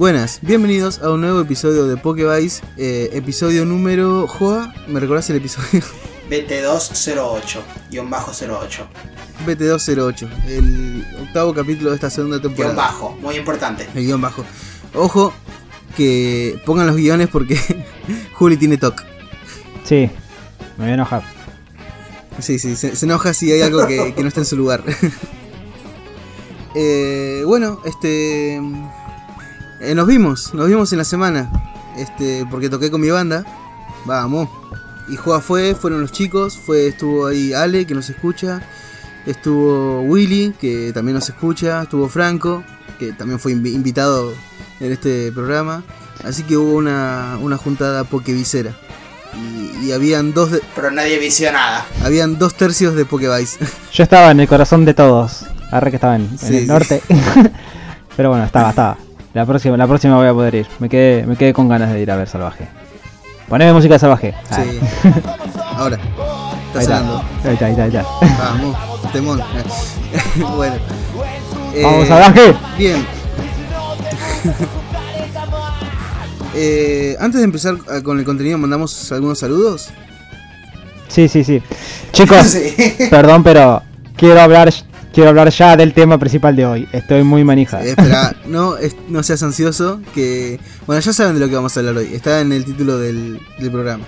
Buenas, 0.00 0.38
bienvenidos 0.40 1.02
a 1.02 1.10
un 1.10 1.20
nuevo 1.20 1.42
episodio 1.42 1.86
de 1.86 1.98
Pokevice, 1.98 2.62
eh, 2.78 3.10
episodio 3.12 3.66
número... 3.66 4.26
Joa, 4.26 4.72
¿me 4.88 4.98
recordás 4.98 5.28
el 5.28 5.36
episodio? 5.36 5.84
BT208, 6.30 7.60
guion 7.90 8.08
bajo 8.08 8.32
08. 8.32 8.86
BT208, 9.44 10.46
el 10.46 11.06
octavo 11.20 11.52
capítulo 11.52 11.90
de 11.90 11.96
esta 11.96 12.08
segunda 12.08 12.40
temporada. 12.40 12.72
Guión 12.72 12.86
bajo, 12.86 13.10
muy 13.20 13.36
importante. 13.36 13.86
El 13.94 14.06
guion 14.06 14.22
bajo. 14.22 14.42
Ojo, 14.94 15.34
que 15.94 16.58
pongan 16.64 16.86
los 16.86 16.96
guiones 16.96 17.28
porque 17.28 17.60
Juli 18.32 18.56
tiene 18.56 18.78
TOC. 18.78 19.02
Sí, 19.84 20.08
me 20.78 20.84
voy 20.84 20.92
a 20.92 20.94
enojar. 20.94 21.24
Sí, 22.38 22.58
sí, 22.58 22.74
se, 22.74 22.96
se 22.96 23.04
enoja 23.04 23.34
si 23.34 23.52
hay 23.52 23.60
algo 23.60 23.86
que, 23.86 24.14
que 24.14 24.22
no 24.22 24.28
está 24.28 24.40
en 24.40 24.46
su 24.46 24.56
lugar. 24.56 24.82
Eh, 26.74 27.42
bueno, 27.46 27.80
este... 27.84 28.60
eh, 29.80 29.94
nos 29.94 30.06
vimos, 30.06 30.54
nos 30.54 30.68
vimos 30.68 30.92
en 30.92 30.98
la 30.98 31.04
semana. 31.04 31.50
Este, 31.96 32.46
porque 32.50 32.68
toqué 32.68 32.90
con 32.90 33.00
mi 33.00 33.10
banda. 33.10 33.44
Vamos. 34.04 34.48
Y 35.08 35.16
Joa 35.16 35.40
fue, 35.40 35.74
fueron 35.74 36.00
los 36.02 36.12
chicos, 36.12 36.56
fue, 36.56 36.86
estuvo 36.88 37.26
ahí 37.26 37.52
Ale 37.52 37.84
que 37.86 37.94
nos 37.94 38.08
escucha, 38.08 38.62
estuvo 39.26 40.02
Willy 40.02 40.54
que 40.60 40.92
también 40.94 41.14
nos 41.16 41.28
escucha, 41.28 41.82
estuvo 41.82 42.08
Franco, 42.08 42.62
que 42.98 43.12
también 43.12 43.40
fue 43.40 43.52
invi- 43.52 43.74
invitado 43.74 44.32
en 44.78 44.92
este 44.92 45.32
programa. 45.32 45.82
Así 46.24 46.42
que 46.44 46.56
hubo 46.56 46.74
una, 46.74 47.38
una 47.40 47.56
juntada 47.56 48.04
pokevisera. 48.04 48.72
Y, 49.34 49.86
y 49.86 49.92
habían 49.92 50.32
dos 50.32 50.52
de- 50.52 50.60
Pero 50.74 50.90
nadie 50.90 51.18
vició 51.18 51.50
nada. 51.52 51.86
habían 52.04 52.38
dos 52.38 52.54
tercios 52.54 52.94
de 52.94 53.04
Pokevice. 53.04 53.58
Yo 53.92 54.02
estaba 54.04 54.30
en 54.30 54.40
el 54.40 54.48
corazón 54.48 54.84
de 54.84 54.94
todos. 54.94 55.44
Arre 55.72 55.90
que 55.90 55.96
estaba 55.96 56.16
en, 56.16 56.22
en 56.22 56.38
Sí, 56.38 56.46
sí. 56.46 56.56
el 56.58 56.66
norte. 56.68 57.02
Pero 58.16 58.28
bueno, 58.30 58.44
estaba, 58.44 58.70
estaba. 58.70 58.98
La 59.34 59.46
próxima, 59.46 59.76
la 59.76 59.86
próxima 59.86 60.16
voy 60.16 60.26
a 60.26 60.32
poder 60.32 60.54
ir. 60.56 60.66
Me 60.80 60.88
quedé, 60.88 61.24
me 61.26 61.36
quedé 61.36 61.52
con 61.52 61.68
ganas 61.68 61.92
de 61.92 62.00
ir 62.00 62.10
a 62.10 62.16
ver 62.16 62.28
Salvaje. 62.28 62.66
Poneme 63.48 63.72
música 63.72 63.98
Salvaje. 63.98 64.34
Ah, 64.50 64.62
Sí. 64.62 64.80
Ahora. 65.76 65.98
Está 66.74 66.78
ahí, 66.78 66.84
está. 66.84 66.98
ahí 67.48 67.52
está, 67.54 67.66
ahí 67.66 67.70
está, 67.72 67.82
ahí 67.84 67.88
está. 67.88 68.04
Vamos, 68.38 68.76
temón. 69.12 69.40
bueno. 70.56 70.74
Eh, 71.74 71.82
¡Vamos, 71.82 72.08
Salvaje! 72.08 72.54
Bien. 72.78 73.06
Eh, 76.52 77.16
antes 77.20 77.38
de 77.40 77.44
empezar 77.44 77.76
ah, 77.88 78.00
con 78.02 78.18
el 78.18 78.24
contenido, 78.24 78.58
mandamos 78.58 79.12
algunos 79.12 79.38
saludos. 79.38 79.90
Sí, 81.06 81.28
sí, 81.28 81.44
sí. 81.44 81.62
Chicos, 82.10 82.38
Sí. 82.48 82.74
perdón, 83.08 83.44
pero 83.44 83.82
quiero 84.16 84.40
hablar, 84.40 84.68
quiero 85.20 85.28
hablar 85.30 85.50
ya 85.50 85.76
del 85.76 85.92
tema 85.92 86.16
principal 86.18 86.56
de 86.56 86.64
hoy. 86.64 86.88
Estoy 86.92 87.22
muy 87.24 87.44
manija. 87.44 87.82
Eh, 87.84 87.90
espera, 87.90 88.34
no, 88.46 88.78
es- 88.78 88.96
no 89.08 89.22
seas 89.22 89.42
ansioso. 89.42 90.00
Que. 90.14 90.58
Bueno, 90.86 91.00
ya 91.02 91.12
saben 91.12 91.34
de 91.34 91.40
lo 91.40 91.48
que 91.48 91.56
vamos 91.56 91.76
a 91.76 91.80
hablar 91.80 91.96
hoy. 91.98 92.08
Está 92.14 92.40
en 92.40 92.52
el 92.52 92.64
título 92.64 92.96
del, 92.98 93.38
del 93.58 93.70
programa. 93.70 94.04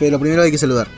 Pero 0.00 0.18
primero 0.18 0.42
hay 0.42 0.50
que 0.50 0.58
saludar. 0.58 0.88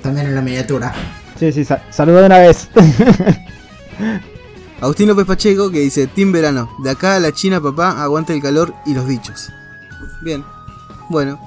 También 0.00 0.28
en 0.28 0.36
la 0.36 0.42
miniatura. 0.42 0.94
Sí, 1.40 1.50
sí, 1.52 1.64
sa- 1.64 1.82
saludo 1.90 2.18
de 2.20 2.26
una 2.26 2.38
vez. 2.38 2.68
Agustín 4.80 5.08
López 5.08 5.26
Pacheco 5.26 5.72
que 5.72 5.80
dice: 5.80 6.06
Team 6.06 6.30
Verano, 6.30 6.70
de 6.84 6.90
acá 6.90 7.16
a 7.16 7.20
la 7.20 7.32
China, 7.32 7.60
papá, 7.60 8.00
aguanta 8.00 8.32
el 8.32 8.40
calor 8.40 8.72
y 8.86 8.94
los 8.94 9.08
bichos. 9.08 9.50
Bien. 10.22 10.44
Bueno, 11.08 11.40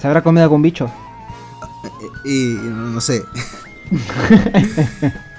¿Se 0.00 0.06
habrá 0.06 0.22
comido 0.22 0.48
con 0.48 0.62
bicho? 0.62 0.88
eh, 2.24 2.30
y 2.30 2.44
no, 2.54 2.90
no 2.90 3.00
sé. 3.00 3.24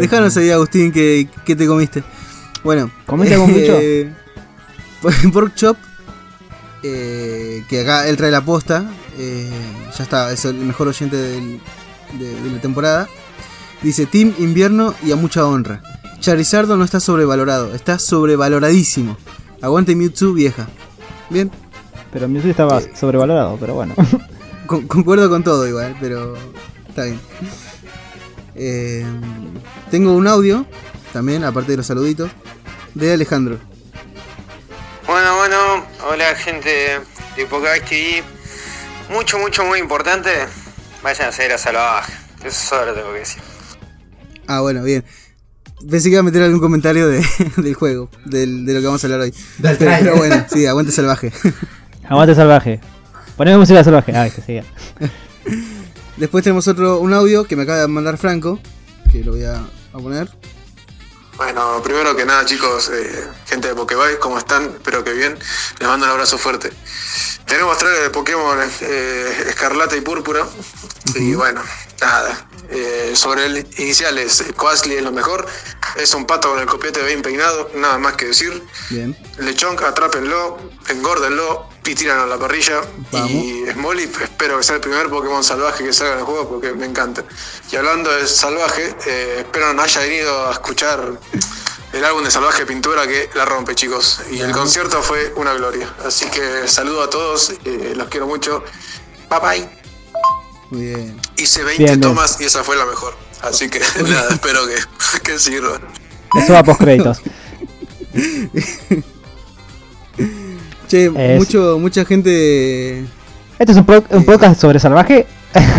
Déjanos 0.00 0.36
ahí, 0.36 0.50
Agustín, 0.50 0.92
que, 0.92 1.28
que 1.44 1.56
te 1.56 1.66
comiste. 1.66 2.02
Bueno, 2.62 2.90
¿Comiste 3.06 3.36
bicho? 3.36 3.78
eh, 3.80 4.12
Pork 5.32 5.54
Chop, 5.54 5.76
eh, 6.82 7.62
que 7.68 7.80
acá 7.80 8.08
él 8.08 8.16
trae 8.16 8.30
la 8.30 8.44
posta. 8.44 8.84
eh, 9.18 9.48
ya 9.96 10.02
está, 10.04 10.32
es 10.32 10.44
el 10.44 10.54
mejor 10.56 10.88
oyente 10.88 11.16
del- 11.16 11.60
de, 12.18 12.40
de 12.40 12.50
la 12.50 12.60
temporada. 12.60 13.08
Dice: 13.82 14.06
Team 14.06 14.32
Invierno 14.38 14.94
y 15.04 15.12
a 15.12 15.16
mucha 15.16 15.46
honra. 15.46 15.82
Charizardo 16.20 16.76
no 16.76 16.84
está 16.84 17.00
sobrevalorado, 17.00 17.74
está 17.74 17.98
sobrevaloradísimo. 17.98 19.16
Aguante 19.60 19.94
Mewtwo, 19.94 20.32
vieja. 20.32 20.68
Bien, 21.30 21.50
Pero 22.12 22.28
Mewtwo 22.28 22.50
estaba 22.50 22.80
sobrevalorado, 22.98 23.56
pero 23.60 23.74
bueno. 23.74 23.94
con- 24.66 24.86
concuerdo 24.86 25.28
con 25.28 25.42
todo 25.44 25.66
igual, 25.68 25.96
pero 26.00 26.34
está 26.88 27.04
bien. 27.04 27.20
Eh, 28.54 29.04
tengo 29.90 30.12
un 30.14 30.26
audio, 30.26 30.66
también, 31.12 31.44
aparte 31.44 31.72
de 31.72 31.76
los 31.78 31.86
saluditos, 31.86 32.30
de 32.94 33.12
Alejandro. 33.12 33.58
Bueno, 35.06 35.36
bueno, 35.36 35.56
hola 36.08 36.34
gente 36.36 37.00
de 37.36 37.44
TV. 37.46 38.22
Mucho, 39.10 39.38
mucho, 39.38 39.64
muy 39.64 39.78
importante. 39.80 40.30
Vayan 41.02 41.28
a 41.28 41.32
seguir 41.32 41.52
a 41.52 41.58
Salvaje. 41.58 42.12
Eso 42.44 42.76
solo 42.76 42.94
tengo 42.94 43.12
que 43.12 43.18
decir. 43.18 43.42
Ah, 44.46 44.60
bueno, 44.60 44.82
bien. 44.82 45.04
Pensé 45.90 46.08
que 46.08 46.12
iba 46.12 46.20
a 46.20 46.22
meter 46.22 46.42
algún 46.42 46.60
comentario 46.60 47.08
de- 47.08 47.24
del 47.56 47.74
juego, 47.74 48.08
del- 48.24 48.64
de 48.64 48.74
lo 48.74 48.80
que 48.80 48.86
vamos 48.86 49.04
a 49.04 49.06
hablar 49.06 49.20
hoy. 49.20 49.34
Pero, 49.60 50.16
bueno, 50.16 50.46
sí, 50.50 50.64
aguante 50.66 50.92
salvaje. 50.92 51.32
Aguante 52.08 52.34
salvaje. 52.34 52.80
Poneme 53.36 53.58
música 53.58 53.84
salvaje. 53.84 54.12
Ah, 54.16 54.28
que 54.30 54.40
siga. 54.40 54.64
Después 56.16 56.44
tenemos 56.44 56.68
otro, 56.68 56.98
un 56.98 57.12
audio 57.12 57.44
que 57.44 57.56
me 57.56 57.64
acaba 57.64 57.78
de 57.78 57.88
mandar 57.88 58.18
Franco, 58.18 58.60
que 59.10 59.24
lo 59.24 59.32
voy 59.32 59.44
a, 59.44 59.56
a 59.56 59.98
poner. 59.98 60.30
Bueno, 61.36 61.82
primero 61.82 62.14
que 62.14 62.24
nada, 62.24 62.44
chicos, 62.44 62.90
eh, 62.90 63.28
gente 63.46 63.66
de 63.68 63.74
Pokéball, 63.74 64.20
¿cómo 64.20 64.38
están? 64.38 64.66
Espero 64.66 65.02
que 65.02 65.12
bien. 65.12 65.36
Les 65.80 65.88
mando 65.88 66.06
un 66.06 66.12
abrazo 66.12 66.38
fuerte. 66.38 66.70
Tenemos 67.44 67.76
trailer 67.76 68.02
de 68.04 68.10
Pokémon 68.10 68.56
eh, 68.82 69.44
Escarlata 69.48 69.96
y 69.96 70.00
Púrpura. 70.00 70.46
Y 71.16 71.34
bueno, 71.34 71.60
nada. 72.00 72.46
eh, 72.70 73.12
sobre 73.14 73.46
el 73.46 73.66
iniciales, 73.78 74.44
Quasly 74.56 74.94
es 74.94 75.02
lo 75.02 75.10
mejor. 75.10 75.44
Es 75.96 76.14
un 76.14 76.24
pato 76.24 76.50
con 76.50 76.60
el 76.60 76.66
copiete 76.66 77.02
bien 77.02 77.20
peinado, 77.22 77.68
nada 77.74 77.98
más 77.98 78.14
que 78.14 78.26
decir. 78.26 78.62
Bien. 78.90 79.16
Lechonk, 79.38 79.82
atrápenlo, 79.82 80.56
engórdenlo 80.88 81.68
y 81.86 81.94
tiran 81.94 82.20
a 82.20 82.26
la 82.26 82.38
parrilla. 82.38 82.80
Vamos. 83.12 83.30
Y 83.30 83.64
Smolly, 83.72 84.04
espero 84.04 84.58
que 84.58 84.62
sea 84.64 84.76
el 84.76 84.80
primer 84.80 85.08
Pokémon 85.08 85.44
salvaje 85.44 85.84
que 85.84 85.92
salga 85.92 86.14
en 86.14 86.18
el 86.20 86.24
juego 86.24 86.48
porque 86.48 86.72
me 86.72 86.86
encanta. 86.86 87.24
Y 87.70 87.76
hablando 87.76 88.10
de 88.10 88.26
salvaje, 88.26 88.94
eh, 89.06 89.36
espero 89.38 89.72
no 89.74 89.82
haya 89.82 90.00
venido 90.00 90.48
a 90.48 90.52
escuchar 90.52 91.18
el 91.92 92.04
álbum 92.04 92.24
de 92.24 92.30
Salvaje 92.30 92.66
Pintura 92.66 93.06
que 93.06 93.30
la 93.34 93.44
rompe, 93.44 93.74
chicos. 93.74 94.20
Y 94.30 94.40
el 94.40 94.52
concierto 94.52 95.00
fue 95.02 95.32
una 95.36 95.54
gloria. 95.54 95.92
Así 96.04 96.26
que 96.26 96.66
saludo 96.66 97.02
a 97.02 97.10
todos, 97.10 97.52
eh, 97.64 97.92
los 97.94 98.08
quiero 98.08 98.26
mucho. 98.26 98.64
Bye 99.30 99.40
bye. 99.40 99.68
Muy 100.70 100.86
bien. 100.86 101.20
Hice 101.36 101.62
20 101.62 101.82
Bien, 101.84 102.00
bien. 102.00 102.14
tomas 102.14 102.40
y 102.40 102.44
esa 102.44 102.64
fue 102.64 102.76
la 102.76 102.84
mejor. 102.86 103.14
Así 103.42 103.68
que 103.68 103.80
nada, 104.08 104.28
espero 104.30 104.66
que, 104.66 104.76
que 105.22 105.38
sirva. 105.38 105.78
Eso 106.34 106.52
va 106.52 106.64
post 106.64 106.80
créditos. 106.80 107.20
Che, 110.94 111.06
Es- 111.06 111.38
mucho, 111.40 111.76
mucha 111.80 112.04
gente 112.04 113.00
¿Esto 113.58 113.72
es 113.72 113.78
un, 113.78 113.84
pro- 113.84 114.04
un 114.10 114.24
podcast 114.24 114.60
sobre 114.60 114.78
salvaje? 114.78 115.26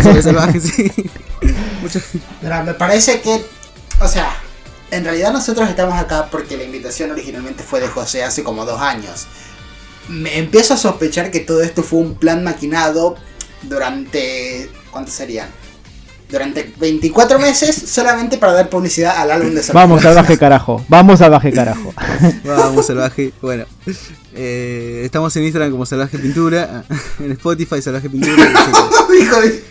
sobre 0.02 0.20
salvaje, 0.20 0.60
sí. 0.60 0.92
Mucha- 1.80 2.00
Mira, 2.42 2.62
me 2.62 2.74
parece 2.74 3.22
que, 3.22 3.42
o 4.00 4.08
sea, 4.08 4.30
en 4.90 5.04
realidad 5.04 5.32
nosotros 5.32 5.70
estamos 5.70 5.98
acá 5.98 6.28
porque 6.30 6.58
la 6.58 6.64
invitación 6.64 7.12
originalmente 7.12 7.62
fue 7.62 7.80
de 7.80 7.88
José 7.88 8.24
hace 8.24 8.42
como 8.42 8.66
dos 8.66 8.78
años. 8.78 9.26
Me 10.08 10.36
empiezo 10.36 10.74
a 10.74 10.76
sospechar 10.76 11.30
que 11.30 11.40
todo 11.40 11.62
esto 11.62 11.82
fue 11.82 12.00
un 12.00 12.16
plan 12.16 12.44
maquinado 12.44 13.16
durante, 13.62 14.70
¿cuántos 14.90 15.14
serían? 15.14 15.48
Durante 16.28 16.72
24 16.80 17.38
meses 17.38 17.74
solamente 17.76 18.36
para 18.36 18.52
dar 18.52 18.68
publicidad 18.68 19.16
al 19.16 19.30
álbum 19.30 19.54
de 19.54 19.62
Salvaje. 19.62 19.86
Vamos, 19.86 20.02
salvaje 20.02 20.36
carajo. 20.38 20.84
Vamos, 20.88 21.18
salvaje 21.20 21.52
carajo. 21.52 21.94
Vamos, 22.44 22.84
salvaje. 22.86 23.32
Bueno, 23.40 23.64
eh, 24.34 25.02
estamos 25.04 25.36
en 25.36 25.44
Instagram 25.44 25.70
como 25.70 25.86
Salvaje 25.86 26.18
Pintura, 26.18 26.84
en 27.20 27.30
Spotify 27.32 27.80
Salvaje 27.80 28.10
Pintura. 28.10 28.34
Hijo 29.20 29.40
de- 29.40 29.64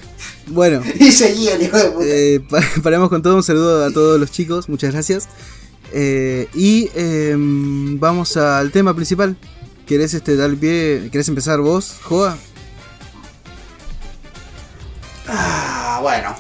Bueno, 0.48 0.82
Y 0.98 1.12
seguía 1.12 1.56
el 1.56 1.64
hijo 1.64 1.78
de 1.78 1.84
puta. 1.92 2.06
eh, 2.08 2.40
pa- 2.50 2.62
paramos 2.82 3.10
con 3.10 3.22
todo. 3.22 3.36
Un 3.36 3.44
saludo 3.44 3.84
a 3.84 3.92
todos 3.92 4.18
los 4.20 4.32
chicos, 4.32 4.70
muchas 4.70 4.94
gracias. 4.94 5.28
Eh, 5.92 6.48
y 6.54 6.90
eh, 6.96 7.36
vamos 7.38 8.38
al 8.38 8.72
tema 8.72 8.94
principal. 8.96 9.36
¿Querés 9.86 10.14
este, 10.14 10.36
dar 10.38 10.50
el 10.50 10.58
pie? 10.58 11.10
¿Querés 11.12 11.28
empezar 11.28 11.60
vos, 11.60 11.96
Joa? 12.04 12.38
Ah, 15.28 16.00
bueno. 16.02 16.36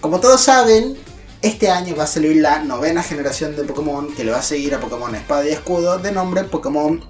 Como 0.00 0.20
todos 0.20 0.40
saben, 0.40 0.96
este 1.42 1.70
año 1.70 1.96
va 1.96 2.04
a 2.04 2.06
salir 2.06 2.36
la 2.36 2.60
novena 2.60 3.02
generación 3.02 3.56
de 3.56 3.64
Pokémon 3.64 4.14
que 4.14 4.24
le 4.24 4.30
va 4.30 4.38
a 4.38 4.42
seguir 4.42 4.74
a 4.74 4.80
Pokémon 4.80 5.14
Espada 5.14 5.44
y 5.46 5.50
Escudo 5.50 5.98
de 5.98 6.12
nombre 6.12 6.44
Pokémon 6.44 7.04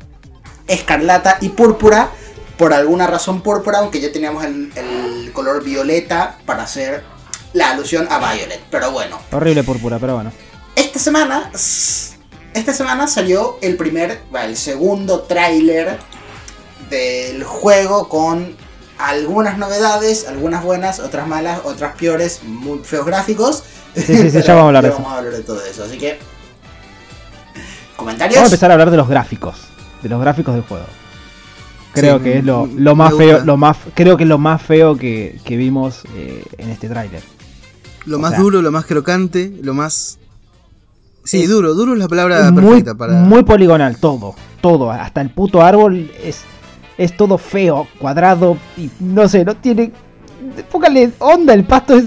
Escarlata 0.67 1.39
y 1.41 1.51
Púrpura. 1.51 2.11
Por 2.57 2.73
alguna 2.73 3.07
razón 3.07 3.41
púrpura, 3.41 3.79
aunque 3.79 4.01
ya 4.01 4.11
teníamos 4.11 4.45
el, 4.45 4.73
el 4.75 5.33
color 5.33 5.63
violeta 5.63 6.39
para 6.45 6.65
hacer 6.65 7.05
la 7.53 7.71
alusión 7.71 8.09
a 8.11 8.19
Violet. 8.19 8.61
Pero 8.71 8.91
bueno, 8.91 9.21
Horrible 9.31 9.63
púrpura, 9.63 9.99
pero 10.01 10.15
bueno. 10.17 10.33
esta 10.75 10.99
semana 10.99 11.53
esta 12.55 12.73
semana 12.73 13.07
salió 13.07 13.59
el 13.63 13.77
primer, 13.77 14.21
el 14.43 14.57
segundo 14.57 15.21
tráiler 15.23 15.99
del 16.91 17.45
juego 17.45 18.09
con 18.09 18.57
algunas 18.99 19.59
novedades, 19.59 20.27
algunas 20.29 20.63
buenas, 20.65 20.99
otras 21.01 21.27
malas, 21.29 21.61
otras 21.65 21.95
peores, 21.97 22.41
muy 22.45 22.81
feos 22.81 23.07
gráficos. 23.07 23.63
Sí, 23.95 24.03
sí, 24.03 24.31
sí, 24.31 24.43
ya 24.43 24.55
vamos 24.55 24.65
a 24.65 24.67
hablar 24.79 24.85
de 24.85 24.91
vamos 24.91 25.07
eso. 25.07 25.11
a 25.15 25.19
hablar 25.19 25.33
de 25.33 25.43
todo 25.43 25.65
eso. 25.65 25.85
Así 25.85 25.99
que. 25.99 26.19
Vamos 26.19 27.97
¿Comentarios? 27.97 28.41
a 28.41 28.45
empezar 28.45 28.71
a 28.71 28.75
hablar 28.75 28.91
de 28.91 28.97
los 28.97 29.09
gráficos. 29.09 29.57
De 30.03 30.09
los 30.09 30.21
gráficos 30.21 30.55
del 30.55 30.63
juego. 30.65 30.85
Creo 31.93 32.19
Sí, 32.19 32.25
que 32.25 32.39
es 32.39 32.45
lo, 32.45 32.67
lo 32.77 32.95
más 32.95 33.15
feo, 33.17 33.45
lo 33.45 33.57
más, 33.57 33.77
creo 33.95 34.17
que 34.17 34.23
es 34.23 34.29
lo 34.29 34.39
más 34.39 34.63
feo 34.63 34.97
que, 34.97 35.41
que 35.45 35.57
vimos 35.57 36.03
eh, 36.15 36.45
en 36.59 36.71
este 36.71 36.89
tráiler. 36.89 37.23
Lo 38.05 38.17
O 38.17 38.21
más 38.21 38.31
sea- 38.33 38.41
duro, 38.41 38.63
lo 38.63 38.71
más 38.71 38.85
crocante, 38.87 39.53
lo 39.63 39.75
más. 39.75 40.19
Sí, 41.25 41.47
duro, 41.47 41.75
duro 41.75 41.93
es 41.95 41.99
la 41.99 42.09
palabra 42.09 42.51
muy, 42.53 42.63
perfecta 42.65 42.95
para. 42.95 43.15
muy 43.15 43.43
poligonal, 43.43 43.97
todo, 43.99 44.35
todo, 44.61 44.91
hasta 44.93 45.21
el 45.21 45.31
puto 45.31 45.61
árbol 45.61 46.11
es, 46.23 46.43
es 46.99 47.17
todo 47.17 47.39
feo, 47.39 47.87
cuadrado 47.99 48.59
y 48.77 48.91
no 48.99 49.29
sé, 49.29 49.45
no 49.45 49.57
tiene, 49.57 49.93
póngale 50.71 51.13
onda, 51.19 51.55
el 51.55 51.65
pasto 51.65 51.97
es, 51.97 52.07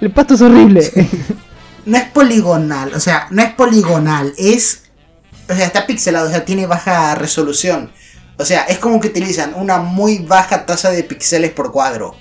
el 0.00 0.12
pasto 0.12 0.34
es 0.34 0.42
horrible. 0.42 0.92
No 1.86 1.96
es 1.96 2.04
poligonal, 2.08 2.92
o 2.94 2.98
sea, 2.98 3.28
no 3.30 3.42
es 3.42 3.54
poligonal, 3.54 4.34
es. 4.36 4.82
O 5.48 5.54
sea, 5.54 5.66
está 5.66 5.86
pixelado, 5.86 6.26
o 6.26 6.30
sea, 6.30 6.44
tiene 6.44 6.66
baja 6.66 7.14
resolución. 7.14 7.92
O 8.38 8.44
sea, 8.44 8.62
es 8.62 8.78
como 8.78 8.98
que 9.00 9.06
utilizan 9.06 9.54
una 9.54 9.78
muy 9.78 10.18
baja 10.18 10.66
tasa 10.66 10.90
de 10.90 11.04
píxeles 11.04 11.52
por 11.52 11.70
cuadro. 11.70 12.16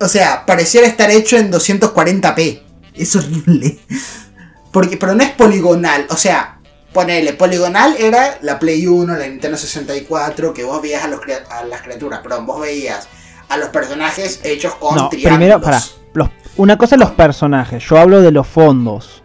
O 0.00 0.08
sea, 0.08 0.46
pareciera 0.46 0.86
estar 0.86 1.10
hecho 1.10 1.36
en 1.36 1.52
240p. 1.52 2.62
Es 2.94 3.14
horrible. 3.16 3.78
Porque, 4.72 4.96
pero 4.96 5.14
no 5.14 5.22
es 5.22 5.32
poligonal, 5.32 6.06
o 6.08 6.16
sea, 6.16 6.55
ponele, 6.96 7.34
poligonal 7.34 7.94
era 7.98 8.38
la 8.40 8.58
Play 8.58 8.86
1, 8.86 9.16
la 9.16 9.26
Nintendo 9.28 9.58
64, 9.58 10.54
que 10.54 10.64
vos 10.64 10.80
veías 10.80 11.04
a, 11.04 11.08
los 11.08 11.20
a 11.50 11.64
las 11.64 11.82
criaturas, 11.82 12.20
perdón, 12.20 12.46
vos 12.46 12.60
veías 12.62 13.06
a 13.50 13.56
los 13.58 13.68
personajes 13.68 14.40
hechos 14.42 14.74
con 14.76 14.96
no, 14.96 15.08
triángulos. 15.10 15.36
primero, 15.38 15.60
para, 15.60 15.80
los, 16.14 16.30
una 16.56 16.78
cosa 16.78 16.94
es 16.94 17.00
los 17.00 17.10
personajes, 17.10 17.84
yo 17.86 17.98
hablo 17.98 18.22
de 18.22 18.30
los 18.32 18.46
fondos, 18.46 19.22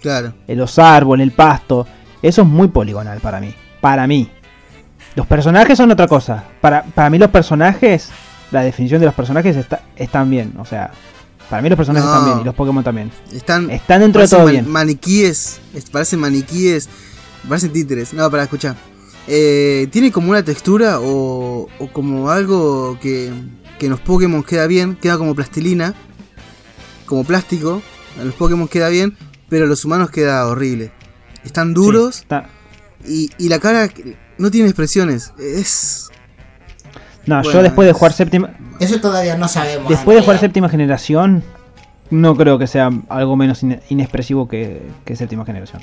Claro. 0.00 0.32
de 0.46 0.56
los 0.56 0.78
árboles, 0.78 1.24
el 1.24 1.32
pasto, 1.32 1.86
eso 2.22 2.40
es 2.42 2.48
muy 2.48 2.68
poligonal 2.68 3.20
para 3.20 3.38
mí, 3.38 3.54
para 3.82 4.06
mí. 4.06 4.30
Los 5.14 5.26
personajes 5.26 5.76
son 5.76 5.90
otra 5.90 6.08
cosa, 6.08 6.42
para, 6.62 6.82
para 6.84 7.10
mí 7.10 7.18
los 7.18 7.28
personajes, 7.30 8.08
la 8.50 8.62
definición 8.62 8.98
de 9.00 9.06
los 9.06 9.14
personajes 9.14 9.56
está, 9.56 9.82
están 9.94 10.30
bien, 10.30 10.54
o 10.58 10.64
sea, 10.64 10.90
para 11.50 11.60
mí 11.62 11.68
los 11.68 11.76
personajes 11.76 12.06
No. 12.08 12.12
están 12.14 12.26
bien 12.30 12.40
y 12.40 12.44
los 12.44 12.54
Pokémon 12.54 12.84
también. 12.84 13.10
Están. 13.32 13.68
Están 13.70 14.00
dentro 14.02 14.22
de 14.22 14.28
todo 14.28 14.44
man- 14.44 14.52
bien. 14.52 14.68
Maniquíes. 14.68 15.60
es- 15.74 15.90
Parecen 15.90 16.20
maniquíes. 16.20 16.88
Parecen 17.48 17.72
títeres. 17.72 18.12
No, 18.14 18.30
para 18.30 18.44
escuchar. 18.44 18.76
Eh, 19.26 19.88
tiene 19.92 20.10
como 20.10 20.30
una 20.30 20.42
textura 20.42 21.00
o, 21.00 21.68
o 21.78 21.92
como 21.92 22.30
algo 22.30 22.98
que, 23.00 23.32
que 23.78 23.86
en 23.86 23.92
los 23.92 24.00
Pokémon 24.00 24.42
queda 24.42 24.66
bien. 24.66 24.96
Queda 24.96 25.18
como 25.18 25.34
plastilina. 25.34 25.94
Como 27.06 27.24
plástico. 27.24 27.82
En 28.18 28.26
los 28.26 28.34
Pokémon 28.34 28.68
queda 28.68 28.88
bien. 28.88 29.16
Pero 29.48 29.64
a 29.64 29.68
los 29.68 29.84
humanos 29.84 30.10
queda 30.10 30.46
horrible. 30.46 30.92
Están 31.44 31.74
duros. 31.74 32.16
Sí, 32.16 32.22
está- 32.22 32.48
Y, 33.06 33.30
y 33.38 33.48
la 33.48 33.58
cara 33.58 33.88
no 34.38 34.50
tiene 34.50 34.68
expresiones. 34.68 35.32
Es. 35.38 36.08
No, 37.26 37.42
yo 37.42 37.62
después 37.62 37.86
de 37.86 37.92
jugar 37.92 38.12
séptima, 38.12 38.50
Eso 38.80 39.00
todavía 39.00 39.36
no 39.36 39.46
sabemos. 39.46 39.88
después 39.88 40.14
de 40.14 40.18
en 40.20 40.24
jugar 40.24 40.40
séptima 40.40 40.68
generación, 40.68 41.44
no 42.10 42.34
creo 42.36 42.58
que 42.58 42.66
sea 42.66 42.90
algo 43.08 43.36
menos 43.36 43.62
ine- 43.62 43.82
inexpresivo 43.90 44.48
que, 44.48 44.82
que 45.04 45.16
séptima 45.16 45.44
generación. 45.44 45.82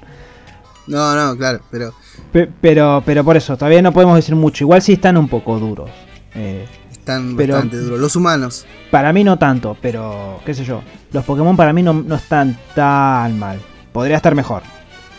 No, 0.87 1.15
no, 1.15 1.37
claro. 1.37 1.59
Pero 1.69 1.93
Pe- 2.31 2.49
pero, 2.61 3.03
pero 3.05 3.23
por 3.23 3.37
eso, 3.37 3.55
todavía 3.57 3.81
no 3.81 3.91
podemos 3.93 4.15
decir 4.15 4.35
mucho. 4.35 4.63
Igual 4.63 4.81
sí 4.81 4.93
están 4.93 5.17
un 5.17 5.27
poco 5.27 5.59
duros. 5.59 5.89
Eh, 6.33 6.65
están 6.91 7.35
Pero- 7.35 7.53
bastante 7.55 7.77
duros. 7.77 7.99
Los 7.99 8.15
humanos. 8.15 8.65
para 8.91 9.11
mí 9.13 9.23
no 9.23 9.37
tanto, 9.37 9.75
pero 9.81 10.39
qué 10.45 10.53
sé 10.53 10.63
yo. 10.63 10.81
Los 11.11 11.23
Pokémon 11.25 11.55
para 11.57 11.73
mí 11.73 11.83
no, 11.83 11.93
no 11.93 12.15
están 12.15 12.57
tan 12.75 13.37
mal. 13.39 13.59
Podría 13.91 14.17
estar 14.17 14.33
mejor. 14.35 14.63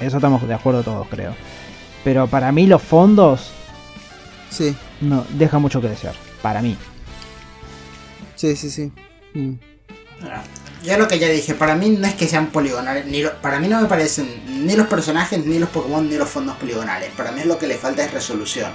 Eso 0.00 0.16
estamos 0.18 0.46
de 0.46 0.54
acuerdo 0.54 0.82
todos, 0.82 1.06
creo. 1.08 1.34
Pero 2.04 2.26
para 2.28 2.52
mí 2.52 2.66
los 2.66 2.80
fondos 2.82 3.50
Sí, 4.50 4.74
no 5.02 5.26
deja 5.34 5.58
mucho 5.58 5.80
que 5.80 5.88
desear. 5.88 6.14
Para 6.40 6.62
mí. 6.62 6.76
sí, 8.36 8.54
sí, 8.56 8.70
sí. 8.70 8.92
Mm. 9.34 9.54
Yo 10.84 10.96
lo 10.96 11.08
que 11.08 11.18
ya 11.18 11.28
dije, 11.28 11.54
para 11.54 11.74
mí 11.74 11.90
no 11.90 12.06
es 12.06 12.14
que 12.14 12.28
sean 12.28 12.50
poligonales, 12.50 13.06
ni 13.06 13.22
para 13.42 13.58
mí 13.58 13.66
no 13.66 13.80
me 13.80 13.88
parecen 13.88 14.66
ni 14.66 14.76
los 14.76 14.86
personajes, 14.86 15.44
ni 15.44 15.58
los 15.58 15.70
Pokémon, 15.70 16.08
ni 16.08 16.16
los 16.16 16.28
fondos 16.28 16.56
poligonales. 16.56 17.10
Para 17.16 17.32
mí 17.32 17.42
lo 17.44 17.58
que 17.58 17.66
le 17.66 17.76
falta 17.76 18.04
es 18.04 18.12
resolución. 18.12 18.70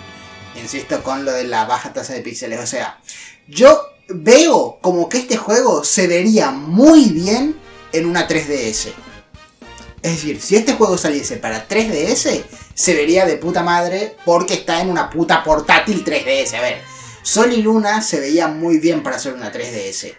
Insisto 0.61 1.01
con 1.01 1.23
lo 1.23 1.31
de 1.31 1.45
la 1.45 1.65
baja 1.65 1.93
tasa 1.93 2.13
de 2.13 2.21
píxeles. 2.21 2.59
O 2.59 2.67
sea, 2.67 2.99
yo 3.47 3.89
veo 4.09 4.79
como 4.81 5.07
que 5.07 5.17
este 5.17 5.37
juego 5.37 5.83
se 5.83 6.07
vería 6.07 6.51
muy 6.51 7.05
bien 7.05 7.55
en 7.93 8.05
una 8.05 8.27
3DS. 8.27 8.91
Es 10.01 10.11
decir, 10.11 10.41
si 10.41 10.57
este 10.57 10.73
juego 10.73 10.97
saliese 10.97 11.37
para 11.37 11.67
3DS, 11.67 12.43
se 12.73 12.93
vería 12.93 13.25
de 13.25 13.37
puta 13.37 13.63
madre 13.63 14.17
porque 14.25 14.55
está 14.55 14.81
en 14.81 14.89
una 14.89 15.09
puta 15.09 15.43
portátil 15.43 16.03
3DS. 16.03 16.55
A 16.55 16.61
ver, 16.61 16.81
Sol 17.21 17.53
y 17.53 17.61
Luna 17.61 18.01
se 18.01 18.19
veía 18.19 18.49
muy 18.49 18.79
bien 18.79 19.01
para 19.01 19.15
hacer 19.15 19.33
una 19.33 19.51
3DS. 19.51 20.13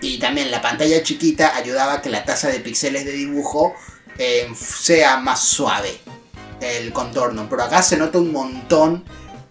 Y 0.00 0.18
también 0.18 0.50
la 0.50 0.62
pantalla 0.62 1.02
chiquita 1.02 1.54
ayudaba 1.56 1.94
a 1.94 2.02
que 2.02 2.08
la 2.08 2.24
tasa 2.24 2.48
de 2.48 2.60
píxeles 2.60 3.04
de 3.04 3.12
dibujo 3.12 3.74
eh, 4.18 4.50
sea 4.54 5.18
más 5.18 5.44
suave 5.44 5.98
el 6.60 6.92
contorno. 6.92 7.46
Pero 7.50 7.62
acá 7.62 7.82
se 7.82 7.96
nota 7.96 8.18
un 8.18 8.32
montón 8.32 9.04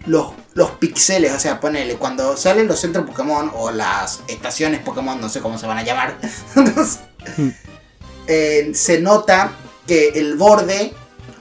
los, 0.06 0.32
los 0.54 0.72
píxeles. 0.72 1.34
O 1.34 1.40
sea, 1.40 1.60
ponele, 1.60 1.96
cuando 1.96 2.36
salen 2.36 2.68
los 2.68 2.80
centros 2.80 3.06
Pokémon 3.06 3.52
o 3.56 3.72
las 3.72 4.22
estaciones 4.28 4.82
Pokémon, 4.82 5.22
no 5.22 5.30
sé 5.30 5.40
cómo 5.40 5.58
se 5.58 5.68
van 5.68 5.78
a 5.78 5.84
llamar, 5.84 6.18
eh, 8.28 8.72
se 8.74 9.00
nota 9.00 9.54
que 9.88 10.10
el 10.10 10.36
borde... 10.36 10.94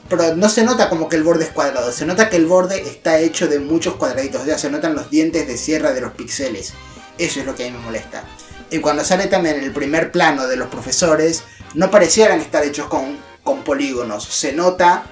Pero 0.08 0.34
no 0.36 0.48
se 0.48 0.64
nota 0.64 0.88
como 0.88 1.06
que 1.06 1.16
el 1.16 1.22
borde 1.22 1.44
es 1.44 1.50
cuadrado, 1.50 1.92
se 1.92 2.06
nota 2.06 2.30
que 2.30 2.36
el 2.36 2.46
borde 2.46 2.80
está 2.80 3.18
hecho 3.18 3.46
de 3.46 3.58
muchos 3.58 3.96
cuadraditos, 3.96 4.40
o 4.40 4.44
sea, 4.46 4.56
se 4.56 4.70
notan 4.70 4.94
los 4.94 5.10
dientes 5.10 5.46
de 5.46 5.58
sierra 5.58 5.92
de 5.92 6.00
los 6.00 6.12
píxeles. 6.12 6.72
Eso 7.18 7.40
es 7.40 7.44
lo 7.44 7.54
que 7.54 7.66
a 7.66 7.70
mí 7.70 7.76
me 7.76 7.84
molesta. 7.84 8.24
Y 8.70 8.78
cuando 8.80 9.04
sale 9.04 9.26
también 9.26 9.62
el 9.62 9.72
primer 9.72 10.12
plano 10.12 10.46
de 10.46 10.56
los 10.56 10.68
profesores, 10.68 11.42
no 11.74 11.90
parecieran 11.90 12.40
estar 12.40 12.64
hechos 12.64 12.86
con, 12.86 13.16
con 13.42 13.62
polígonos. 13.64 14.24
Se 14.24 14.52
nota 14.52 15.04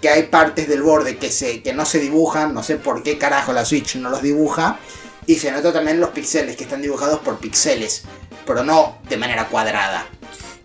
que 0.00 0.08
hay 0.08 0.24
partes 0.24 0.68
del 0.68 0.82
borde 0.82 1.16
que, 1.18 1.30
se, 1.30 1.62
que 1.62 1.72
no 1.72 1.84
se 1.84 1.98
dibujan, 2.00 2.54
no 2.54 2.62
sé 2.62 2.76
por 2.76 3.02
qué 3.02 3.18
carajo 3.18 3.52
la 3.52 3.64
Switch 3.64 3.96
no 3.96 4.10
los 4.10 4.22
dibuja. 4.22 4.78
Y 5.26 5.36
se 5.36 5.52
nota 5.52 5.72
también 5.72 6.00
los 6.00 6.10
píxeles 6.10 6.56
que 6.56 6.64
están 6.64 6.82
dibujados 6.82 7.20
por 7.20 7.38
píxeles, 7.38 8.02
pero 8.44 8.64
no 8.64 8.98
de 9.08 9.16
manera 9.16 9.46
cuadrada, 9.46 10.06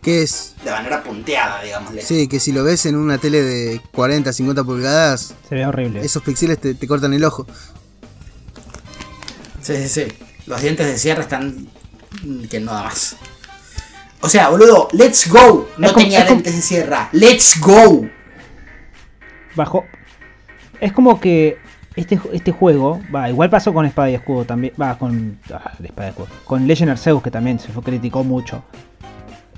¿Qué 0.01 0.24
es? 0.24 0.55
de 0.63 0.71
manera 0.71 1.03
punteada, 1.03 1.62
digámosle. 1.62 2.01
Sí, 2.01 2.27
que 2.27 2.39
si 2.39 2.51
lo 2.53 2.63
ves 2.63 2.88
en 2.88 2.95
una 2.95 3.19
tele 3.19 3.43
de 3.43 3.81
40, 3.93 4.33
50 4.33 4.63
pulgadas, 4.63 5.36
Se 5.48 5.53
ve 5.53 5.65
horrible. 5.67 6.01
esos 6.03 6.24
píxeles 6.24 6.60
te, 6.60 6.74
te 6.74 6.88
cortan 6.88 7.13
el 7.13 7.24
ojo. 7.24 7.45
Sí, 9.62 9.75
sí, 9.75 9.89
sí. 9.89 10.07
Los 10.45 10.62
dientes 10.62 10.88
de 10.88 10.98
sierra 10.98 11.21
están 11.21 11.67
que 12.50 12.59
no 12.59 12.74
da 12.74 12.83
más. 12.83 13.15
O 14.21 14.29
sea, 14.29 14.50
boludo, 14.50 14.88
let's 14.93 15.29
go. 15.29 15.67
No 15.77 15.88
Es 15.88 15.93
como- 15.93 16.03
tenía 16.05 16.19
es 16.19 16.25
como- 16.25 16.36
dientes 16.41 16.55
de 16.55 16.62
sierra. 16.62 17.09
Let's 17.12 17.59
go. 17.59 18.05
Bajo. 19.55 19.86
Es 20.79 20.91
como 20.93 21.19
que 21.19 21.57
este, 21.95 22.19
este 22.33 22.51
juego, 22.51 23.01
va, 23.13 23.27
igual 23.29 23.50
pasó 23.50 23.74
con 23.74 23.86
Espada 23.86 24.09
y 24.12 24.15
Escudo 24.15 24.45
también, 24.45 24.74
va, 24.79 24.97
con 25.00 25.39
ah, 25.51 25.71
Espada 25.83 26.07
y 26.07 26.12
Escudo, 26.12 26.27
con 26.45 26.67
Legend 26.67 26.91
Arceus 26.91 27.24
que 27.24 27.31
también 27.31 27.59
se 27.59 27.69
fue- 27.69 27.81
criticó 27.83 28.24
mucho. 28.24 28.63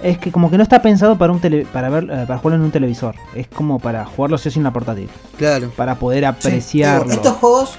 Es 0.02 0.18
que 0.18 0.32
como 0.32 0.50
que 0.50 0.56
no 0.56 0.64
está 0.64 0.82
pensado 0.82 1.18
para 1.18 1.34
un 1.34 1.42
tele, 1.42 1.66
para 1.74 1.90
ver, 1.90 2.04
eh, 2.06 2.24
para 2.26 2.38
jugarlo 2.40 2.56
en 2.56 2.62
un 2.62 2.72
televisor. 2.72 3.16
Es 3.36 3.48
como 3.50 3.80
para 3.80 4.06
jugarlo 4.06 4.38
sí 4.38 4.50
en 4.56 4.64
la 4.64 4.72
portátil, 4.72 5.10
Claro. 5.38 5.70
para 5.76 5.96
poder 5.96 6.20
Sí, 6.22 6.26
apreciarlo. 6.26 7.04
digo, 7.04 7.16
estos 7.16 7.34
juegos 7.38 7.74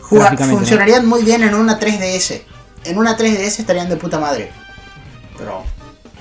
funcionarían 0.00 1.06
muy 1.06 1.22
bien 1.24 1.42
en 1.42 1.54
una 1.54 1.78
3DS. 1.78 2.42
En 2.86 2.98
una 2.98 3.16
3DS 3.16 3.60
estarían 3.60 3.88
de 3.88 3.96
puta 3.96 4.18
madre. 4.18 4.50
Pero. 5.36 5.64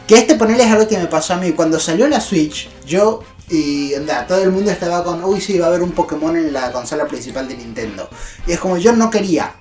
Que 0.07 0.17
este 0.17 0.35
ponerle 0.35 0.63
es 0.63 0.71
algo 0.71 0.87
que 0.87 0.97
me 0.97 1.07
pasó 1.07 1.33
a 1.33 1.37
mí. 1.37 1.51
Cuando 1.53 1.79
salió 1.79 2.07
la 2.07 2.21
Switch, 2.21 2.69
yo 2.85 3.23
y 3.49 3.93
anda, 3.93 4.25
todo 4.25 4.41
el 4.41 4.51
mundo 4.51 4.71
estaba 4.71 5.03
con, 5.03 5.23
uy, 5.23 5.39
sí, 5.39 5.57
va 5.59 5.65
a 5.67 5.69
haber 5.69 5.83
un 5.83 5.91
Pokémon 5.91 6.35
en 6.35 6.51
la 6.51 6.71
consola 6.71 7.07
principal 7.07 7.47
de 7.47 7.57
Nintendo. 7.57 8.09
Y 8.47 8.53
es 8.53 8.59
como, 8.59 8.77
yo 8.77 8.93
no 8.93 9.09
quería. 9.09 9.55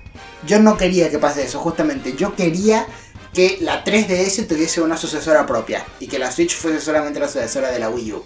Yo 0.45 0.59
no 0.59 0.77
quería 0.77 1.09
que 1.09 1.19
pase 1.19 1.43
eso, 1.43 1.59
justamente. 1.59 2.15
Yo 2.15 2.35
quería 2.35 2.85
que 3.33 3.57
la 3.61 3.83
3DS 3.83 4.47
tuviese 4.47 4.81
una 4.81 4.97
sucesora 4.97 5.45
propia. 5.45 5.85
Y 5.99 6.07
que 6.07 6.19
la 6.19 6.31
Switch 6.31 6.55
fuese 6.55 6.81
solamente 6.81 7.19
la 7.19 7.27
sucesora 7.27 7.71
de 7.71 7.79
la 7.79 7.89
Wii 7.89 8.13
U. 8.13 8.23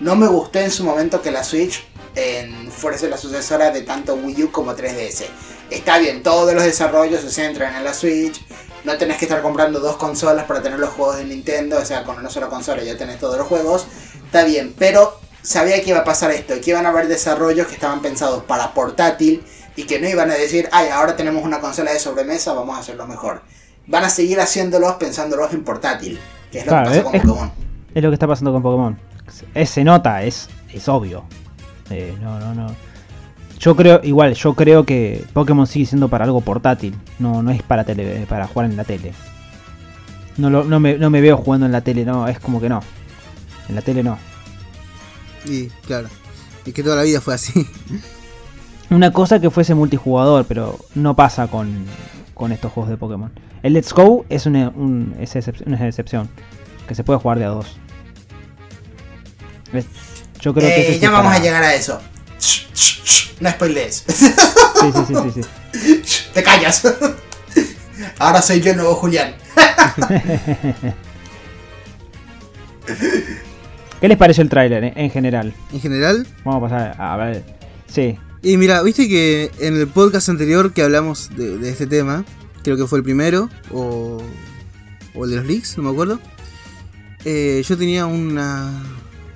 No 0.00 0.16
me 0.16 0.26
gustó 0.26 0.58
en 0.58 0.70
su 0.70 0.84
momento 0.84 1.22
que 1.22 1.30
la 1.30 1.44
Switch 1.44 1.84
en, 2.14 2.70
fuese 2.70 3.08
la 3.08 3.16
sucesora 3.16 3.70
de 3.70 3.82
tanto 3.82 4.14
Wii 4.14 4.44
U 4.44 4.50
como 4.52 4.74
3DS. 4.74 5.24
Está 5.70 5.98
bien, 5.98 6.22
todos 6.22 6.52
los 6.54 6.62
desarrollos 6.64 7.20
se 7.22 7.30
centran 7.30 7.74
en 7.76 7.84
la 7.84 7.94
Switch. 7.94 8.44
No 8.84 8.96
tenés 8.98 9.16
que 9.18 9.24
estar 9.26 9.40
comprando 9.42 9.80
dos 9.80 9.96
consolas 9.96 10.44
para 10.44 10.60
tener 10.62 10.78
los 10.78 10.90
juegos 10.90 11.16
de 11.18 11.24
Nintendo. 11.24 11.78
O 11.78 11.84
sea, 11.84 12.04
con 12.04 12.18
una 12.18 12.28
sola 12.28 12.48
consola 12.48 12.82
ya 12.82 12.96
tenés 12.98 13.18
todos 13.18 13.38
los 13.38 13.46
juegos. 13.46 13.86
Está 14.26 14.44
bien, 14.44 14.74
pero 14.78 15.18
sabía 15.42 15.82
que 15.82 15.90
iba 15.90 16.00
a 16.00 16.04
pasar 16.04 16.30
esto, 16.32 16.54
que 16.60 16.70
iban 16.70 16.84
a 16.86 16.90
haber 16.90 17.08
desarrollos 17.08 17.66
que 17.68 17.74
estaban 17.74 18.02
pensados 18.02 18.42
para 18.44 18.74
portátil 18.74 19.42
y 19.76 19.84
que 19.84 19.98
no 20.00 20.08
iban 20.08 20.30
a 20.30 20.34
decir, 20.34 20.68
ay, 20.72 20.88
ahora 20.88 21.16
tenemos 21.16 21.42
una 21.44 21.60
consola 21.60 21.92
de 21.92 21.98
sobremesa, 21.98 22.52
vamos 22.52 22.76
a 22.76 22.80
hacerlo 22.80 23.06
mejor. 23.06 23.42
Van 23.86 24.04
a 24.04 24.10
seguir 24.10 24.40
haciéndolos 24.40 24.94
pensándolos 24.96 25.52
en 25.52 25.64
portátil, 25.64 26.20
que 26.50 26.58
es 26.58 26.66
lo 26.66 26.70
Claro, 26.70 26.90
que 26.90 26.98
pasa 26.98 27.02
con 27.04 27.14
es- 27.14 27.22
Pokémon. 27.22 27.52
Es 27.94 28.02
lo 28.02 28.10
que 28.10 28.14
está 28.14 28.26
pasando 28.26 28.52
con 28.52 28.62
Pokémon. 28.62 28.98
Es- 29.54 29.70
se 29.70 29.84
nota, 29.84 30.22
es, 30.22 30.48
es 30.72 30.88
obvio. 30.88 31.24
Eh, 31.92 32.14
no, 32.20 32.38
no, 32.40 32.54
no. 32.54 32.74
Yo 33.58 33.76
creo, 33.76 34.00
igual, 34.02 34.34
yo 34.34 34.54
creo 34.54 34.84
que 34.84 35.24
Pokémon 35.32 35.66
sigue 35.66 35.86
siendo 35.86 36.08
para 36.08 36.24
algo 36.24 36.40
portátil. 36.40 36.96
No, 37.20 37.42
no 37.42 37.50
es 37.52 37.62
para 37.62 37.84
tele, 37.84 38.26
para 38.28 38.46
jugar 38.48 38.68
en 38.70 38.76
la 38.76 38.84
tele. 38.84 39.12
No, 40.36 40.50
lo- 40.50 40.64
no, 40.64 40.80
me, 40.80 40.94
no 40.98 41.10
me 41.10 41.20
veo 41.20 41.36
jugando 41.36 41.66
en 41.66 41.72
la 41.72 41.82
tele, 41.82 42.04
no, 42.04 42.26
es 42.26 42.38
como 42.40 42.60
que 42.60 42.68
no. 42.68 42.80
En 43.68 43.74
la 43.76 43.82
tele 43.82 44.02
no. 44.02 44.18
Y 45.44 45.66
claro. 45.86 46.08
Es 46.66 46.72
que 46.74 46.82
toda 46.82 46.96
la 46.96 47.02
vida 47.02 47.20
fue 47.20 47.34
así. 47.34 47.66
Una 48.90 49.12
cosa 49.12 49.40
que 49.40 49.50
fuese 49.50 49.74
multijugador, 49.74 50.44
pero 50.46 50.78
no 50.94 51.14
pasa 51.16 51.46
con, 51.48 51.84
con 52.34 52.52
estos 52.52 52.72
juegos 52.72 52.90
de 52.90 52.96
Pokémon. 52.96 53.30
El 53.62 53.74
Let's 53.74 53.92
Go 53.92 54.24
es 54.28 54.46
una, 54.46 54.70
un- 54.70 55.14
es 55.20 55.36
excep- 55.36 55.66
una 55.66 55.86
excepción. 55.86 56.28
Que 56.88 56.94
se 56.96 57.04
puede 57.04 57.20
jugar 57.20 57.38
de 57.38 57.44
a 57.44 57.48
dos. 57.48 57.76
Es- 59.72 59.86
Yo 60.42 60.52
creo 60.52 60.68
que 60.68 60.96
Eh, 60.96 60.98
ya 60.98 61.10
vamos 61.10 61.26
para- 61.32 61.40
a 61.40 61.42
llegar 61.42 61.62
a 61.62 61.74
eso. 61.74 62.00
Shh, 62.38 62.66
shh, 62.74 63.02
shh, 63.04 63.28
No 63.40 63.50
spoilees. 63.50 64.04
Sí, 64.06 64.14
sí, 64.92 65.04
sí, 65.06 65.14
sí, 65.34 65.42
sí. 65.42 66.02
Te 66.34 66.42
callas. 66.42 66.82
Ahora 68.18 68.42
soy 68.42 68.60
yo 68.60 68.72
el 68.72 68.76
nuevo 68.76 68.94
Julián. 68.96 69.34
¿Qué 74.00 74.08
les 74.08 74.18
pareció 74.18 74.42
el 74.42 74.48
tráiler 74.48 74.84
eh, 74.84 74.92
en 74.96 75.10
general? 75.10 75.54
En 75.72 75.80
general. 75.80 76.26
Vamos 76.44 76.58
a 76.58 76.68
pasar 76.68 76.96
a 77.00 77.16
ver. 77.16 77.44
Sí, 77.86 78.18
Y 78.42 78.56
mira, 78.56 78.82
viste 78.82 79.08
que 79.08 79.50
en 79.60 79.76
el 79.76 79.86
podcast 79.86 80.28
anterior 80.28 80.72
que 80.72 80.82
hablamos 80.82 81.30
de, 81.36 81.58
de 81.58 81.70
este 81.70 81.86
tema, 81.86 82.24
creo 82.64 82.76
que 82.76 82.86
fue 82.86 82.98
el 82.98 83.04
primero, 83.04 83.48
o, 83.70 84.20
o 85.14 85.24
el 85.24 85.30
de 85.30 85.36
los 85.36 85.44
leaks, 85.46 85.76
no 85.76 85.84
me 85.84 85.90
acuerdo. 85.90 86.18
eh, 87.24 87.62
yo 87.66 87.76
tenía 87.78 88.06
una, 88.06 88.82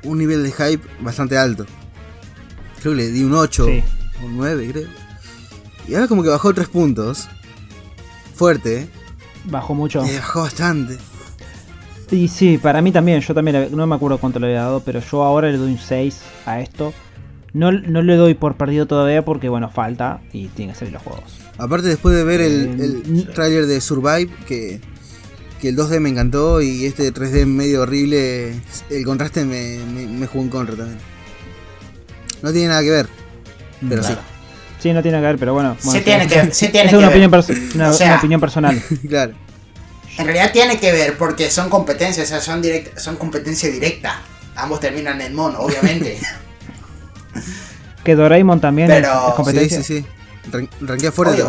un 0.07 0.19
nivel 0.19 0.43
de 0.43 0.53
hype 0.53 0.87
bastante 1.01 1.37
alto. 1.37 1.67
Creo 2.81 2.95
que 2.95 3.03
le 3.03 3.11
di 3.11 3.23
un 3.23 3.35
8 3.35 3.67
sí. 3.67 3.83
o 4.23 4.27
un 4.27 4.37
9, 4.37 4.69
creo. 4.73 4.89
Y 5.89 5.95
ahora 5.95 6.09
como 6.09 6.23
que 6.23 6.29
bajó 6.29 6.53
3 6.55 6.69
puntos. 6.69 7.29
Fuerte, 8.35 8.81
¿eh? 8.81 8.89
Bajó 9.45 9.75
mucho. 9.75 10.05
Eh, 10.05 10.17
bajó 10.19 10.43
bastante. 10.43 10.99
Y 12.11 12.29
sí, 12.29 12.59
para 12.59 12.83
mí 12.83 12.93
también. 12.93 13.21
Yo 13.21 13.35
también, 13.35 13.69
no 13.75 13.87
me 13.87 13.95
acuerdo 13.95 14.19
cuánto 14.19 14.39
le 14.39 14.47
había 14.47 14.63
dado, 14.63 14.81
pero 14.81 15.01
yo 15.01 15.23
ahora 15.23 15.51
le 15.51 15.59
doy 15.59 15.73
un 15.73 15.79
6 15.79 16.21
a 16.47 16.61
esto. 16.61 16.93
No, 17.53 17.73
no 17.73 18.03
le 18.03 18.17
doy 18.17 18.35
por 18.35 18.57
perdido 18.57 18.87
todavía 18.87 19.25
porque, 19.25 19.49
bueno, 19.49 19.71
falta 19.71 20.21
y 20.33 20.49
tiene 20.49 20.73
que 20.73 20.79
salir 20.79 20.93
los 20.95 21.03
juegos. 21.03 21.41
Aparte 21.57 21.89
después 21.89 22.15
de 22.15 22.23
ver 22.23 22.43
el, 22.43 22.79
Eh, 22.79 23.03
el 23.07 23.29
tráiler 23.33 23.67
de 23.67 23.81
Survive, 23.81 24.29
que, 24.47 24.81
que 25.61 25.69
el 25.71 25.77
2D 25.77 26.01
me 26.01 26.09
encantó 26.11 26.61
y 26.61 26.85
este 26.87 27.13
3D 27.13 27.47
medio 27.47 27.83
horrible, 27.83 28.61
el 28.91 29.05
contraste 29.05 29.45
me, 29.45 29.79
me, 29.79 30.07
me 30.07 30.27
jugó 30.27 30.45
en 30.45 30.51
contra 30.51 30.77
también. 30.77 30.99
No 32.43 32.53
tiene 32.53 32.69
nada 32.69 32.83
que 32.83 32.91
ver, 32.91 33.09
pero 33.89 34.03
Claro. 34.03 34.21
Sí, 34.79 34.93
no 34.93 35.03
tiene 35.03 35.19
que 35.19 35.25
ver, 35.25 35.39
pero 35.39 35.55
bueno. 35.55 35.75
Sí 35.81 35.87
bueno, 35.89 36.05
tiene 36.05 36.27
que- 36.29 36.53
sí 36.53 36.69
tiene 36.69 36.85
es 36.87 36.91
que 36.91 36.97
una, 36.99 37.09
ver. 37.09 37.27
opinión 37.27 37.45
una, 37.75 37.91
O 37.91 37.93
sea- 37.95 38.07
una 38.09 38.17
opinión 38.19 38.41
personal. 38.41 38.83
sí, 38.89 38.99
claro. 39.09 39.33
En 40.19 40.25
realidad 40.25 40.51
tiene 40.53 40.79
que 40.79 40.93
ver 40.93 41.17
porque 41.19 41.51
son 41.51 41.69
competencias, 41.71 42.27
o 42.27 42.29
sea, 42.29 42.41
son, 42.41 42.63
direct- 42.63 42.97
son 42.99 43.17
competencia 43.17 43.71
directa. 43.71 44.21
Ambos 44.55 44.81
terminan 44.81 45.21
en 45.21 45.35
mono, 45.35 45.59
obviamente. 45.61 46.19
Que 48.05 48.15
Doraemon 48.15 48.61
también 48.61 48.91
es- 48.91 48.97
Pero- 49.01 49.13
es, 49.19 49.27
Sí, 49.27 49.33
competencia. 49.37 49.83
sí, 49.83 49.99
sí. 50.01 50.07
Ran- 50.53 50.69
Ranquea 50.81 51.11
fuerte. 51.11 51.43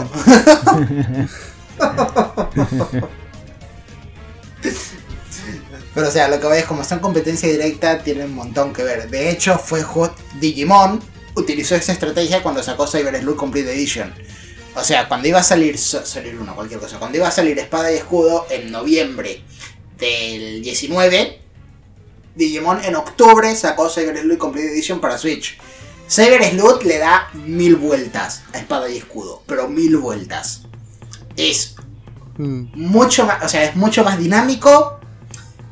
Pero 5.97 6.09
o 6.09 6.11
sea, 6.11 6.27
lo 6.27 6.39
que 6.39 6.45
voy 6.45 6.59
es 6.59 6.65
como 6.65 6.83
son 6.83 6.99
competencia 6.99 7.49
directa, 7.49 8.03
tienen 8.03 8.25
un 8.25 8.35
montón 8.35 8.71
que 8.71 8.83
ver. 8.83 9.09
De 9.09 9.31
hecho, 9.31 9.57
fue 9.57 9.81
Hot 9.81 10.15
Digimon 10.39 11.01
utilizó 11.33 11.73
esa 11.73 11.91
estrategia 11.91 12.43
cuando 12.43 12.61
sacó 12.61 12.85
Cyber 12.85 13.19
Sleuth 13.19 13.35
Complete 13.35 13.73
Edition. 13.73 14.13
O 14.75 14.83
sea, 14.83 15.07
cuando 15.07 15.27
iba 15.27 15.39
a 15.39 15.43
salir 15.43 15.75
salir 15.79 16.37
uno, 16.39 16.53
cualquier 16.53 16.79
cosa, 16.79 16.99
cuando 16.99 17.17
iba 17.17 17.27
a 17.27 17.31
salir 17.31 17.57
Espada 17.57 17.91
y 17.91 17.95
Escudo 17.95 18.45
en 18.51 18.71
noviembre 18.71 19.41
del 19.97 20.61
19, 20.61 21.39
Digimon 22.35 22.85
en 22.85 22.95
octubre 22.95 23.55
sacó 23.55 23.89
Cyber 23.89 24.19
Sleuth 24.19 24.37
Complete 24.37 24.73
Edition 24.73 25.01
para 25.01 25.17
Switch. 25.17 25.57
Cyber 26.07 26.43
Sleuth 26.43 26.83
le 26.83 26.99
da 26.99 27.31
mil 27.33 27.75
vueltas 27.75 28.43
a 28.53 28.59
Espada 28.59 28.87
y 28.87 28.97
Escudo, 28.97 29.41
pero 29.47 29.67
mil 29.67 29.97
vueltas. 29.97 30.61
Es 31.35 31.73
Mm, 32.37 32.65
mucho 32.75 33.25
más, 33.25 33.43
o 33.43 33.49
sea, 33.49 33.63
es 33.63 33.75
mucho 33.75 34.03
más 34.03 34.19
dinámico. 34.19 34.96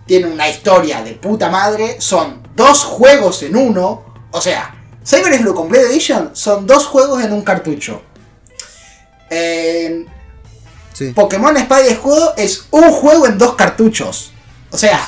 Tiene 0.06 0.28
una 0.28 0.48
historia 0.50 1.02
de 1.02 1.14
puta 1.14 1.50
madre. 1.50 1.98
Son 2.00 2.42
dos 2.56 2.84
juegos 2.84 3.42
en 3.44 3.56
uno. 3.56 4.06
O 4.32 4.42
sea, 4.42 4.76
Cyber 5.06 5.38
Sleuth 5.38 5.56
Complete 5.56 5.86
Edition 5.88 6.32
son 6.34 6.68
dos 6.68 6.86
juegos 6.86 7.24
en 7.24 7.34
un 7.34 7.42
cartucho. 7.44 8.02
Sí, 10.94 11.12
Pokémon 11.14 11.56
Espada 11.58 11.86
y 11.86 11.90
Escudo 11.90 12.34
es 12.38 12.68
un 12.72 12.90
juego 12.92 13.28
en 13.28 13.38
dos 13.38 13.56
cartuchos. 13.56 14.32
O 14.72 14.78
sea, 14.78 15.00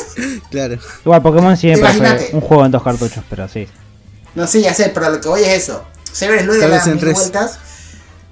claro. 0.50 0.78
Igual 1.04 1.22
Pokémon 1.22 1.56
siempre 1.56 1.80
Imagínate. 1.80 2.26
fue 2.26 2.40
un 2.40 2.46
juego 2.46 2.66
en 2.66 2.72
dos 2.72 2.82
cartuchos, 2.82 3.24
pero 3.28 3.48
sí. 3.48 3.66
no 4.34 4.46
sé, 4.46 4.62
ya 4.62 4.74
sé, 4.74 4.90
pero 4.94 5.10
lo 5.10 5.20
que 5.20 5.28
voy 5.28 5.42
es 5.42 5.64
eso. 5.64 5.84
Cyber 6.12 6.40
Sleuth 6.40 6.56
le 6.58 6.92
en 6.92 6.98
tres. 6.98 7.14
vueltas. 7.14 7.58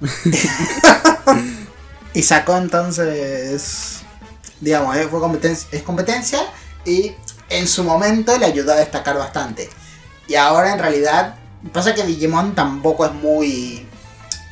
y 2.13 2.23
sacó 2.23 2.57
entonces, 2.57 3.98
digamos, 4.61 4.95
eh, 4.95 5.07
fue 5.09 5.19
competencia, 5.19 5.69
es 5.71 5.83
competencia 5.83 6.39
y 6.85 7.13
en 7.49 7.67
su 7.67 7.83
momento 7.83 8.37
le 8.37 8.45
ayudó 8.45 8.73
a 8.73 8.75
destacar 8.75 9.17
bastante. 9.17 9.69
Y 10.27 10.35
ahora 10.35 10.73
en 10.73 10.79
realidad, 10.79 11.35
pasa 11.73 11.93
que 11.93 12.03
Digimon 12.03 12.53
tampoco 12.55 13.05
es 13.05 13.13
muy... 13.13 13.87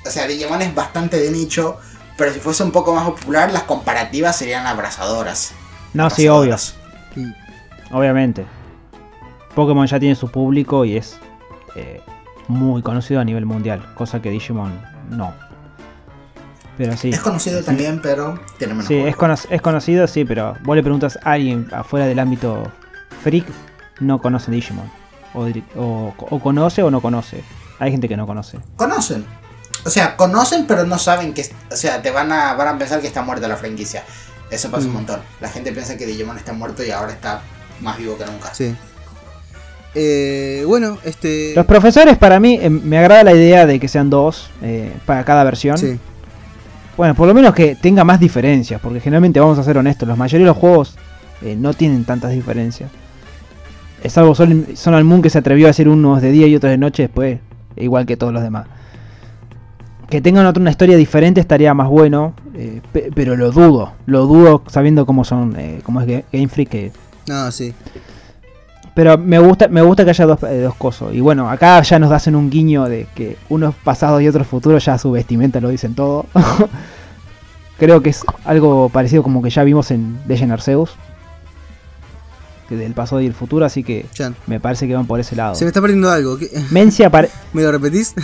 O 0.05 0.09
sea, 0.09 0.25
Digimon 0.27 0.61
es 0.61 0.73
bastante 0.73 1.19
de 1.19 1.31
nicho, 1.31 1.77
pero 2.17 2.33
si 2.33 2.39
fuese 2.39 2.63
un 2.63 2.71
poco 2.71 2.93
más 2.93 3.05
popular, 3.05 3.51
las 3.51 3.63
comparativas 3.63 4.35
serían 4.35 4.65
abrazadoras. 4.65 5.51
No, 5.93 6.09
sí, 6.09 6.27
obvio. 6.27 6.55
Abrazadoras. 6.55 6.75
Obviamente. 7.91 8.45
Pokémon 9.55 9.87
ya 9.87 9.99
tiene 9.99 10.15
su 10.15 10.29
público 10.29 10.85
y 10.85 10.97
es 10.97 11.17
eh, 11.75 12.01
muy 12.47 12.81
conocido 12.81 13.19
a 13.19 13.23
nivel 13.23 13.45
mundial, 13.45 13.83
cosa 13.95 14.21
que 14.21 14.29
Digimon 14.29 14.79
no. 15.09 15.33
Pero 16.77 16.95
sí. 16.95 17.09
Es 17.09 17.19
conocido 17.21 17.63
también, 17.63 17.99
pero 18.01 18.39
tiene 18.57 18.73
menos 18.73 18.87
Sí, 18.87 18.95
es, 18.95 19.15
cono- 19.15 19.33
es 19.49 19.61
conocido, 19.61 20.05
sí, 20.07 20.25
pero 20.25 20.55
vos 20.63 20.75
le 20.75 20.83
preguntas 20.83 21.17
a 21.23 21.31
alguien 21.31 21.67
afuera 21.71 22.05
del 22.05 22.19
ámbito 22.19 22.71
freak, 23.23 23.45
no 23.99 24.21
conoce 24.21 24.51
Digimon. 24.51 24.89
O, 25.33 25.47
o- 25.75 26.13
o 26.17 26.39
conoce 26.39 26.83
o 26.83 26.91
no 26.91 27.01
conoce. 27.01 27.43
Hay 27.79 27.91
gente 27.91 28.07
que 28.07 28.15
no 28.17 28.25
conoce. 28.27 28.59
conocen. 28.75 29.25
O 29.85 29.89
sea, 29.89 30.15
conocen 30.17 30.65
pero 30.67 30.85
no 30.85 30.97
saben 30.99 31.33
que... 31.33 31.49
O 31.71 31.75
sea, 31.75 32.01
te 32.01 32.11
van 32.11 32.31
a, 32.31 32.53
van 32.53 32.67
a 32.67 32.77
pensar 32.77 32.99
que 33.01 33.07
está 33.07 33.21
muerta 33.21 33.47
la 33.47 33.55
franquicia. 33.57 34.03
Eso 34.51 34.69
pasa 34.71 34.85
un 34.85 34.91
Mm. 34.91 34.95
montón. 34.95 35.19
La 35.41 35.49
gente 35.49 35.71
piensa 35.71 35.97
que 35.97 36.05
Digimon 36.05 36.37
está 36.37 36.53
muerto 36.53 36.83
y 36.83 36.91
ahora 36.91 37.11
está 37.11 37.41
más 37.81 37.97
vivo 37.97 38.17
que 38.17 38.25
nunca. 38.25 38.53
sí. 38.53 38.75
Eh, 39.95 40.63
bueno, 40.67 40.97
este. 41.05 41.53
Los 41.55 41.65
profesores, 41.65 42.17
para 42.19 42.39
mí, 42.39 42.59
eh, 42.61 42.69
me 42.69 42.99
agrada 42.99 43.23
la 43.23 43.33
idea 43.33 43.65
de 43.65 43.79
que 43.79 43.87
sean 43.87 44.09
dos 44.11 44.49
eh, 44.61 44.93
para 45.07 45.23
cada 45.25 45.43
versión. 45.43 45.75
Sí, 45.77 45.99
Bueno, 46.97 47.13
por 47.13 47.27
lo 47.27 47.33
menos 47.33 47.53
que 47.53 47.75
tenga 47.75 48.03
más 48.03 48.19
diferencias, 48.19 48.81
porque 48.81 48.99
generalmente 48.99 49.39
vamos 49.39 49.59
a 49.59 49.63
ser 49.63 49.77
honestos, 49.77 50.07
la 50.07 50.15
mayoría 50.15 50.45
de 50.45 50.49
los 50.49 50.57
juegos 50.57 50.95
eh, 51.43 51.55
no 51.55 51.73
tienen 51.73 52.03
tantas 52.05 52.31
diferencias. 52.31 52.89
Es 54.03 54.13
salvo 54.13 54.33
Sol, 54.35 54.65
Sol 54.75 55.03
Moon 55.03 55.21
que 55.21 55.29
se 55.29 55.37
atrevió 55.37 55.67
a 55.67 55.69
hacer 55.69 55.87
unos 55.89 56.21
de 56.21 56.31
día 56.31 56.47
y 56.47 56.55
otros 56.55 56.71
de 56.71 56.77
noche 56.77 57.03
después, 57.03 57.39
igual 57.75 58.05
que 58.07 58.17
todos 58.17 58.33
los 58.33 58.41
demás. 58.41 58.65
Que 60.09 60.21
tengan 60.21 60.45
otra 60.45 60.61
una 60.61 60.71
historia 60.71 60.95
diferente 60.97 61.39
estaría 61.41 61.73
más 61.73 61.89
bueno, 61.89 62.33
eh, 62.55 62.81
pe- 62.93 63.11
pero 63.13 63.35
lo 63.35 63.51
dudo, 63.51 63.93
lo 64.05 64.25
dudo 64.25 64.63
sabiendo 64.67 65.05
cómo 65.05 65.23
son, 65.23 65.55
eh, 65.59 65.81
cómo 65.83 66.01
es 66.01 66.07
Ga- 66.07 66.23
Game 66.31 66.47
Freak. 66.47 66.69
que- 66.69 66.91
no, 67.27 67.51
sí. 67.51 67.73
Pero 68.97 69.15
me 69.15 69.37
gusta, 69.37 69.67
me 69.67 69.83
gusta 69.83 70.03
que 70.03 70.09
haya 70.09 70.25
dos, 70.25 70.41
eh, 70.41 70.61
dos 70.61 70.73
cosas. 70.73 71.13
Y 71.13 71.21
bueno, 71.21 71.47
acá 71.51 71.79
ya 71.83 71.99
nos 71.99 72.11
hacen 72.11 72.35
un 72.35 72.49
guiño 72.49 72.85
de 72.85 73.05
que 73.13 73.37
unos 73.47 73.75
pasados 73.75 74.23
y 74.23 74.27
otros 74.27 74.47
futuros 74.47 74.83
ya 74.83 74.97
su 74.97 75.11
vestimenta 75.11 75.61
lo 75.61 75.69
dicen 75.69 75.93
todo. 75.93 76.25
Creo 77.77 78.01
que 78.01 78.09
es 78.09 78.21
algo 78.43 78.89
parecido 78.89 79.21
como 79.21 79.43
que 79.43 79.51
ya 79.51 79.63
vimos 79.63 79.91
en 79.91 80.17
Legend 80.27 80.51
Arceus. 80.51 80.95
Que 82.67 82.75
del 82.75 82.93
pasado 82.93 83.21
y 83.21 83.27
el 83.27 83.35
futuro, 83.35 83.65
así 83.65 83.83
que 83.83 84.07
Chan. 84.13 84.35
me 84.47 84.59
parece 84.59 84.87
que 84.87 84.95
van 84.95 85.05
por 85.05 85.19
ese 85.19 85.35
lado. 85.35 85.53
Se 85.53 85.63
me 85.63 85.67
está 85.69 85.79
perdiendo 85.79 86.09
algo. 86.09 86.39
¿qué- 86.39 86.49
Mencia, 86.71 87.11
¿Me 87.53 87.61
lo 87.61 87.71
repetís? 87.71 88.15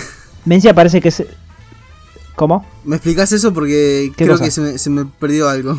Mencia 0.43 0.73
parece 0.73 1.01
que 1.01 1.09
es... 1.09 1.23
¿Cómo? 2.35 2.65
¿Me 2.83 2.95
explicás 2.95 3.31
eso? 3.31 3.53
Porque 3.53 4.11
¿Qué 4.17 4.23
creo 4.25 4.37
cosa? 4.37 4.45
que 4.45 4.49
se 4.49 4.61
me, 4.61 4.77
se 4.79 4.89
me 4.89 5.05
perdió 5.05 5.47
algo. 5.49 5.77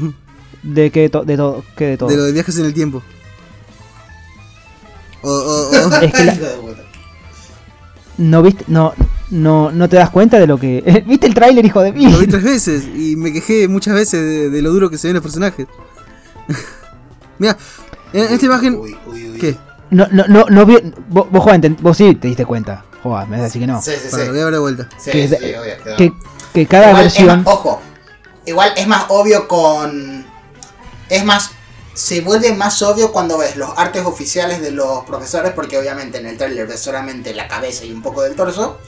¿De 0.63 0.93
qué 0.93 1.09
to- 1.09 1.25
de 1.25 1.37
todo? 1.37 1.65
¿Qué 1.77 1.87
de 1.89 1.97
todo? 1.99 2.09
De 2.11 2.17
lo 2.17 2.23
de 2.23 2.31
viajes 2.33 2.57
en 2.59 2.67
el 2.67 2.73
tiempo. 2.75 3.03
O, 5.25 5.31
o- 5.31 5.71
o 5.89 5.95
Es 6.01 6.13
que 6.13 6.25
la- 6.25 6.35
Hijo 6.35 6.45
de 6.45 6.57
puta. 6.57 6.83
no 8.19 8.43
viste, 8.43 8.65
no, 8.69 8.93
no, 9.31 9.71
no 9.73 9.89
te 9.89 9.97
das 9.97 10.11
cuenta 10.11 10.39
de 10.39 10.47
lo 10.47 10.59
que. 10.59 11.05
¿Viste 11.07 11.27
el 11.27 11.35
tráiler, 11.35 11.65
hijo 11.65 11.81
de 11.83 11.93
mí? 11.93 12.11
Lo 12.11 12.19
vi 12.19 12.27
tres 12.27 12.43
veces 12.45 12.85
y 12.95 13.17
me 13.17 13.33
quejé 13.33 13.67
muchas 13.69 13.95
veces 13.95 14.21
de, 14.21 14.51
de 14.51 14.63
lo 14.63 14.71
duro 14.71 14.91
que 14.91 14.99
se 14.99 15.09
ven 15.09 15.15
los 15.15 15.23
personajes. 15.23 15.67
Mira, 17.39 17.57
en 18.13 18.33
esta 18.33 18.47
imagen. 18.47 18.77
Uy, 18.77 18.97
uy, 19.07 19.31
uy. 19.31 19.39
¿Qué? 19.39 19.57
No, 19.91 20.07
no, 20.11 20.25
no, 20.29 20.47
no 20.49 20.67
vi. 20.67 20.77
Vos, 21.09 21.27
vos, 21.31 21.43
Juan, 21.43 21.77
vos 21.81 21.97
sí 21.97 22.15
te 22.15 22.29
diste 22.29 22.45
cuenta. 22.47 22.85
Joder, 23.03 23.27
me 23.29 23.33
vas 23.37 23.41
a 23.41 23.45
decir 23.45 23.61
que 23.61 23.67
no. 23.67 23.83
Sí, 23.83 23.91
sí, 24.01 24.09
sí. 24.11 24.17
lo 24.17 24.31
voy 24.33 24.41
a 24.41 24.45
ver 24.45 24.53
de 24.55 24.59
vuelta. 24.61 24.89
Sí, 24.99 25.11
que- 25.11 25.29
sí, 25.29 25.35
obvio. 25.37 25.97
Que, 25.97 26.13
que 26.53 26.67
cada 26.67 26.89
Igual 26.91 27.03
versión. 27.03 27.27
más- 27.45 27.47
ojo, 27.47 27.81
igual 28.47 28.73
es 28.77 28.87
más 28.87 29.05
obvio 29.09 29.47
con. 29.49 30.25
Es 31.09 31.25
más. 31.25 31.51
Se 31.95 32.21
vuelve 32.21 32.53
más 32.53 32.83
obvio 32.83 33.13
cuando 33.13 33.39
ves 33.39 33.57
los 33.57 33.71
artes 33.77 34.05
oficiales 34.05 34.61
de 34.61 34.73
los 34.73 35.05
profesores, 35.05 35.53
porque 35.53 35.79
obviamente 35.79 36.19
en 36.19 36.27
el 36.27 36.37
trailer 36.37 36.67
ves 36.67 36.81
solamente 36.81 37.33
la 37.35 37.47
cabeza 37.49 37.85
y 37.85 37.93
un 37.93 38.03
poco 38.03 38.23
del 38.23 38.35
torso. 38.35 38.79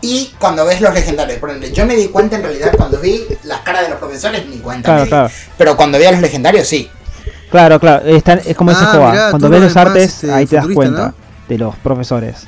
Y 0.00 0.32
cuando 0.38 0.64
ves 0.64 0.80
los 0.80 0.92
legendarios, 0.94 1.38
por 1.38 1.50
ejemplo, 1.50 1.68
yo 1.70 1.86
me 1.86 1.94
di 1.96 2.08
cuenta 2.08 2.36
en 2.36 2.42
realidad 2.42 2.72
cuando 2.76 2.98
vi 3.00 3.24
las 3.44 3.60
caras 3.60 3.82
de 3.82 3.90
los 3.90 3.98
profesores, 3.98 4.46
ni 4.48 4.58
cuenta 4.58 4.82
Claro, 4.86 4.98
me 5.00 5.04
di. 5.04 5.08
claro. 5.10 5.30
Pero 5.56 5.76
cuando 5.76 5.98
vi 5.98 6.04
a 6.04 6.12
los 6.12 6.20
legendarios, 6.20 6.66
sí. 6.68 6.88
Claro, 7.50 7.78
claro. 7.80 8.04
están- 8.06 8.40
es 8.44 8.56
como 8.56 8.70
dice 8.70 8.82
Ah, 8.86 8.92
Joa. 8.94 9.10
mirá, 9.10 9.30
Cuando 9.30 9.48
ves 9.50 9.60
lo 9.60 9.66
los 9.66 9.76
artes, 9.76 10.04
este, 10.14 10.32
ahí 10.32 10.46
te 10.46 10.56
das 10.56 10.66
cuenta 10.74 11.06
¿no? 11.08 11.14
de 11.48 11.58
los 11.58 11.76
profesores. 11.76 12.46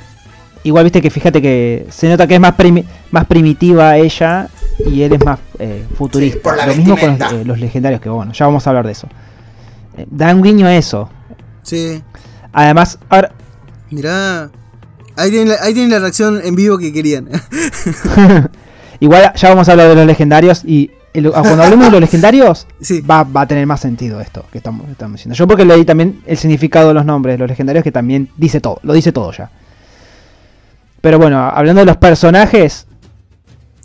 Igual 0.63 0.83
viste 0.83 1.01
que 1.01 1.09
fíjate 1.09 1.41
que 1.41 1.87
se 1.89 2.07
nota 2.07 2.27
que 2.27 2.35
es 2.35 2.39
más, 2.39 2.53
primi- 2.55 2.85
más 3.09 3.25
primitiva 3.25 3.97
ella 3.97 4.47
y 4.85 5.01
él 5.01 5.13
es 5.13 5.25
más 5.25 5.39
eh, 5.57 5.85
futurista. 5.97 6.35
Sí, 6.37 6.41
por 6.43 6.55
la 6.57 6.67
Lo 6.67 6.75
mismo 6.75 6.97
con 6.97 7.17
los, 7.17 7.31
eh, 7.33 7.43
los 7.45 7.59
legendarios, 7.59 7.99
que 7.99 8.09
bueno, 8.09 8.31
ya 8.33 8.45
vamos 8.45 8.65
a 8.67 8.69
hablar 8.69 8.85
de 8.85 8.91
eso. 8.91 9.07
Da 10.09 10.33
un 10.33 10.41
guiño 10.41 10.67
a 10.67 10.75
eso. 10.75 11.09
Sí. 11.63 12.01
Además, 12.53 12.97
ahora, 13.09 13.31
Mirá. 13.89 14.49
Ahí 15.17 15.29
tienen, 15.29 15.49
la, 15.49 15.55
ahí 15.61 15.73
tienen 15.73 15.91
la 15.91 15.99
reacción 15.99 16.39
en 16.43 16.55
vivo 16.55 16.77
que 16.77 16.93
querían. 16.93 17.29
igual 18.99 19.33
ya 19.35 19.49
vamos 19.49 19.67
a 19.67 19.71
hablar 19.71 19.89
de 19.89 19.95
los 19.95 20.05
legendarios 20.05 20.63
y 20.63 20.91
el- 21.13 21.27
ah, 21.27 21.41
cuando 21.41 21.63
hablemos 21.63 21.87
de 21.87 21.91
los 21.91 21.99
legendarios 22.01 22.67
sí. 22.79 23.01
va, 23.01 23.23
va 23.23 23.41
a 23.41 23.47
tener 23.47 23.65
más 23.67 23.81
sentido 23.81 24.21
esto 24.21 24.45
que 24.51 24.59
estamos, 24.59 24.89
estamos 24.89 25.17
diciendo. 25.17 25.35
Yo 25.35 25.47
porque 25.47 25.65
leí 25.65 25.83
también 25.83 26.21
el 26.25 26.37
significado 26.37 26.87
de 26.89 26.93
los 26.93 27.05
nombres 27.05 27.33
de 27.35 27.39
los 27.39 27.49
legendarios 27.49 27.83
que 27.83 27.91
también 27.91 28.29
dice 28.37 28.61
todo, 28.61 28.79
lo 28.83 28.93
dice 28.93 29.11
todo 29.11 29.31
ya. 29.33 29.51
Pero 31.01 31.17
bueno, 31.19 31.39
hablando 31.39 31.81
de 31.81 31.85
los 31.85 31.97
personajes, 31.97 32.87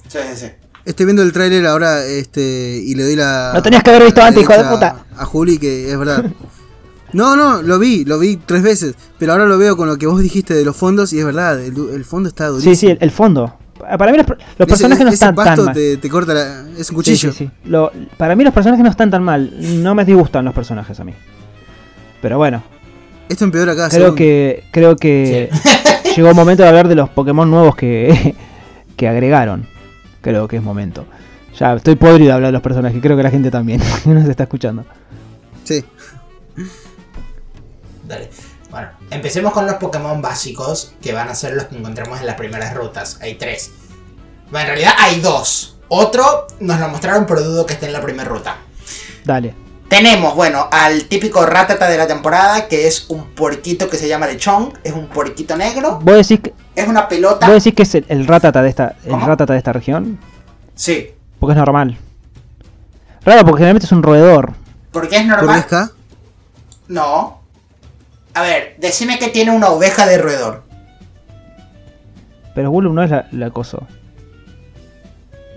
Sí, 0.09 0.19
sí, 0.31 0.37
sí. 0.47 0.47
Estoy 0.85 1.07
viendo 1.07 1.23
el 1.25 1.33
tráiler 1.33 1.67
ahora 1.67 2.05
este 2.05 2.81
y 2.81 2.95
le 2.95 3.03
doy 3.03 3.17
la. 3.17 3.51
Lo 3.53 3.61
tenías 3.61 3.83
que 3.83 3.91
haber 3.91 4.05
visto 4.05 4.21
la 4.21 4.29
antes, 4.29 4.43
hijo 4.45 4.53
de 4.53 4.65
puta. 4.65 5.05
A 5.19 5.25
Juli, 5.25 5.59
que 5.59 5.91
es 5.91 5.99
verdad. 5.99 6.25
No, 7.13 7.37
no, 7.37 7.63
lo 7.63 7.79
vi, 7.79 8.05
lo 8.05 8.19
vi 8.19 8.37
tres 8.37 8.63
veces. 8.63 8.95
Pero 9.17 9.33
ahora 9.33 9.47
lo 9.47 9.57
veo 9.59 9.77
con 9.77 9.89
lo 9.89 9.97
que 9.97 10.07
vos 10.09 10.21
dijiste 10.21 10.55
de 10.55 10.65
los 10.65 10.77
fondos 10.77 11.13
y 11.13 11.21
es 11.21 11.25
verdad, 11.25 11.59
el, 11.65 11.75
el 11.95 12.05
fondo 12.05 12.29
está 12.29 12.49
durísimo. 12.49 12.75
sí, 12.75 12.81
sí, 12.81 12.87
el, 12.89 12.99
el 13.01 13.11
fondo. 13.13 13.55
Para 13.79 14.11
mí 14.11 14.19
los, 14.19 14.27
los 14.29 14.39
Ese- 14.59 14.67
personajes 14.67 15.05
no 15.05 15.11
ese 15.11 15.15
están 15.15 15.35
tan 15.37 15.65
mal. 15.67 15.73
Te, 15.75 15.97
te 15.99 16.09
corta 16.11 16.35
la, 16.35 16.65
es 16.77 16.91
un 16.91 16.97
cuchillo. 16.97 17.31
sí, 17.33 17.45
sí. 17.47 17.51
Lo- 17.65 17.93
para 18.19 18.35
mí 18.35 18.43
los 18.43 18.53
personajes 18.53 18.83
no 18.83 18.91
están 18.91 19.11
tan 19.13 19.23
mal. 19.23 19.55
No 19.83 19.95
me 19.95 20.05
disgustan 20.05 20.45
los 20.45 20.53
personajes 20.53 20.99
a 20.99 21.05
mí. 21.05 21.13
Pero 22.21 22.39
bueno, 22.39 22.63
Esto 23.29 23.45
empeora 23.45 23.77
cada 23.77 23.89
creo 23.89 24.15
que 24.17 24.65
creo 24.73 24.97
que 24.97 25.49
llegó 26.17 26.29
el 26.31 26.35
momento 26.35 26.65
de 26.65 26.69
hablar 26.69 26.89
de 26.89 26.97
los 26.97 27.09
Pokémon 27.09 27.49
nuevos 27.49 27.77
que, 27.77 28.35
que 28.97 29.09
agregaron. 29.09 29.67
Creo 30.23 30.49
que 30.49 30.57
es 30.57 30.63
momento. 30.63 31.07
Ya 31.59 31.75
estoy 31.75 31.97
podrido 31.97 32.29
de 32.29 32.33
hablar 32.35 32.49
de 32.49 32.53
los 32.53 32.63
personajes, 32.63 33.01
creo 33.01 33.17
que 33.17 33.23
la 33.23 33.31
gente 33.31 33.51
también 33.51 33.81
que 34.05 34.11
nos 34.11 34.29
está 34.29 34.45
escuchando. 34.45 34.85
Sí. 35.65 35.85
Dale. 38.07 38.31
Bueno, 38.71 38.89
empecemos 39.11 39.53
con 39.53 39.67
los 39.67 39.77
Pokémon 39.77 40.21
básicos, 40.21 40.95
que 41.00 41.13
van 41.13 41.28
a 41.28 41.35
ser 41.35 41.54
los 41.54 41.65
que 41.67 41.76
encontramos 41.76 42.21
en 42.21 42.26
las 42.26 42.35
primeras 42.37 42.75
rutas. 42.75 43.19
Hay 43.23 43.35
tres. 43.37 43.71
Bueno, 44.50 44.61
en 44.61 44.67
realidad 44.75 44.93
hay 44.99 45.21
dos. 45.21 45.78
Otro 45.89 46.47
nos 46.61 46.78
lo 46.80 46.89
mostraron, 46.89 47.26
pero 47.26 47.43
dudo 47.43 47.65
que 47.65 47.75
esté 47.75 47.87
en 47.87 47.93
la 47.93 48.02
primera 48.02 48.28
ruta. 48.28 48.57
Dale. 49.25 49.54
Tenemos, 49.89 50.35
bueno, 50.35 50.69
al 50.73 51.04
típico 51.04 51.47
Ratata 51.47 51.89
de 51.89 51.97
la 51.97 52.09
temporada, 52.09 52.67
que 52.67 52.89
es 52.89 53.07
un 53.09 53.28
puerquito 53.35 53.89
que 53.89 53.97
se 53.97 54.09
llama 54.09 54.26
Lechón. 54.26 54.73
Es 54.83 54.93
un 54.93 55.07
puerquito 55.07 55.57
negro. 55.57 56.00
¿Vos 56.02 56.28
decís 56.28 56.41
que, 56.43 56.54
Es 56.75 56.89
una 56.89 57.09
pelota. 57.09 57.47
vos 57.47 57.63
decís 57.63 57.75
que 57.75 57.85
es 57.85 57.95
el, 57.95 58.04
el 58.09 58.26
ratata 58.26 58.63
de 58.63 58.69
esta 58.69 58.97
el 59.04 59.11
¿Cómo? 59.13 59.26
ratata 59.26 59.52
de 59.52 59.59
esta 59.59 59.73
región? 59.73 60.19
Sí. 60.75 61.13
Porque 61.39 61.53
es 61.53 61.59
normal. 61.59 61.97
Raro, 63.25 63.41
porque 63.45 63.59
generalmente 63.59 63.87
es 63.87 63.93
un 63.93 64.03
roedor. 64.03 64.53
Porque 64.93 65.17
es 65.17 65.23
¿Por 65.23 65.31
normal. 65.37 65.61
acá? 65.61 65.91
No. 66.89 67.41
A 68.35 68.43
ver, 68.43 68.77
decime 68.79 69.19
que 69.19 69.29
tiene 69.29 69.51
una 69.51 69.69
oveja 69.69 70.07
de 70.07 70.19
roedor. 70.19 70.63
Pero 72.55 72.71
Wooloo 72.71 72.93
no 72.93 73.03
es 73.03 73.11
la, 73.11 73.27
la 73.33 73.51
coso. 73.51 73.87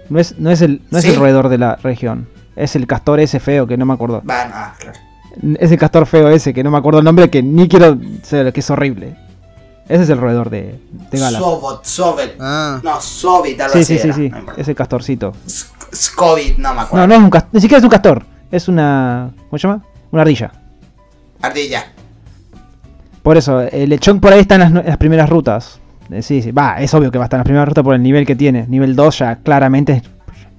No 0.09 0.19
es, 0.19 0.37
no 0.39 0.49
es, 0.49 0.61
el, 0.61 0.81
no 0.89 0.97
es 0.97 1.03
¿Sí? 1.05 1.11
el 1.11 1.17
roedor 1.17 1.49
de 1.49 1.57
la 1.57 1.75
región. 1.75 2.27
Es 2.55 2.75
el 2.75 2.87
castor 2.87 3.19
ese 3.19 3.39
feo 3.39 3.67
que 3.67 3.77
no 3.77 3.85
me 3.85 3.93
acuerdo. 3.93 4.21
Va, 4.29 4.45
no, 4.45 4.51
ah, 4.55 4.75
claro. 4.77 4.99
Es 5.59 5.71
el 5.71 5.77
castor 5.77 6.05
feo 6.07 6.29
ese 6.29 6.53
que 6.53 6.63
no 6.63 6.71
me 6.71 6.77
acuerdo 6.77 6.99
el 6.99 7.05
nombre 7.05 7.29
que 7.29 7.43
ni 7.43 7.67
quiero 7.69 7.97
saber 8.23 8.51
que 8.51 8.59
es 8.59 8.69
horrible. 8.69 9.15
Ese 9.89 10.03
es 10.03 10.09
el 10.09 10.19
roedor 10.19 10.49
de, 10.51 10.79
de 11.11 11.19
Galar. 11.19 11.41
Sobot, 11.41 11.83
Sobet. 11.83 12.35
Ah, 12.39 12.79
No, 12.83 13.01
Sobit, 13.01 13.59
algo 13.59 13.73
Sí, 13.73 13.79
así 13.79 13.97
sí, 13.97 13.99
sí, 14.13 14.25
era, 14.27 14.39
sí. 14.39 14.45
no. 14.45 14.53
Ese 14.55 14.75
castorcito. 14.75 15.33
Scovit, 15.93 16.57
no 16.59 16.73
me 16.75 16.81
acuerdo. 16.81 17.07
No, 17.07 17.13
no 17.13 17.19
es 17.19 17.23
un 17.25 17.29
castor. 17.31 17.49
Ni 17.53 17.59
siquiera 17.61 17.79
es 17.79 17.83
un 17.83 17.89
castor. 17.89 18.23
Es 18.51 18.67
una. 18.67 19.31
¿Cómo 19.49 19.57
se 19.59 19.67
llama? 19.67 19.83
Una 20.11 20.21
ardilla. 20.21 20.51
Ardilla. 21.41 21.91
Por 23.23 23.35
eso, 23.37 23.61
el 23.61 23.89
lechón 23.89 24.19
por 24.19 24.31
ahí 24.31 24.41
está 24.41 24.55
en 24.55 24.61
las, 24.61 24.69
en 24.71 24.85
las 24.85 24.97
primeras 24.97 25.29
rutas. 25.29 25.79
Eh, 26.11 26.21
Sí, 26.21 26.41
sí. 26.41 26.51
Va, 26.51 26.79
es 26.79 26.93
obvio 26.93 27.09
que 27.11 27.17
va 27.17 27.23
a 27.23 27.27
estar 27.27 27.37
en 27.37 27.41
las 27.41 27.45
primeras 27.45 27.67
rutas 27.67 27.83
por 27.83 27.95
el 27.95 28.03
nivel 28.03 28.25
que 28.25 28.35
tiene. 28.35 28.65
Nivel 28.67 28.95
2 28.95 29.17
ya 29.19 29.35
claramente. 29.37 29.93
es- 29.93 30.03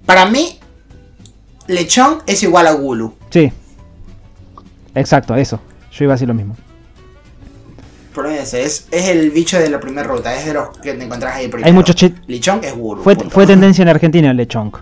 Para 0.07 0.27
mí, 0.27 0.59
Lechón 1.69 2.19
es 2.27 2.43
igual 2.43 2.67
a 2.67 2.73
Gulu. 2.73 3.15
Sí. 3.31 3.53
Exacto, 4.95 5.37
eso. 5.37 5.61
Yo 5.93 6.05
iba 6.05 6.15
a 6.15 6.17
decir 6.17 6.27
lo 6.29 6.35
mismo. 6.35 6.57
Es, 8.29 8.55
es 8.91 9.09
el 9.09 9.31
bicho 9.31 9.59
de 9.59 9.69
la 9.71 9.81
primera 9.81 10.07
ruta, 10.07 10.35
es 10.37 10.45
de 10.47 10.55
los 10.55 10.77
que 10.79 10.93
te 10.95 11.05
encontrás 11.05 11.37
ahí 11.37 11.49
primero. 11.49 11.67
Hay 11.67 11.73
muchos 11.73 11.95
chi- 11.97 12.15
Lechón 12.27 12.61
es 12.63 12.75
Gulu. 12.77 13.03
Fue, 13.03 13.15
punto. 13.17 13.31
fue 13.31 13.47
tendencia 13.47 13.83
en 13.83 13.89
Argentina 13.89 14.31
el 14.31 14.37
lechonk. 14.37 14.77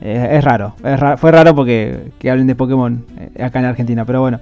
Eh, 0.00 0.28
es 0.38 0.44
raro, 0.44 0.74
es 0.84 1.00
fue 1.18 1.32
raro 1.32 1.54
porque 1.54 2.12
que 2.18 2.30
hablen 2.30 2.46
de 2.46 2.54
Pokémon 2.54 3.04
eh, 3.36 3.42
acá 3.42 3.58
en 3.60 3.64
Argentina, 3.66 4.04
pero 4.04 4.20
bueno. 4.20 4.40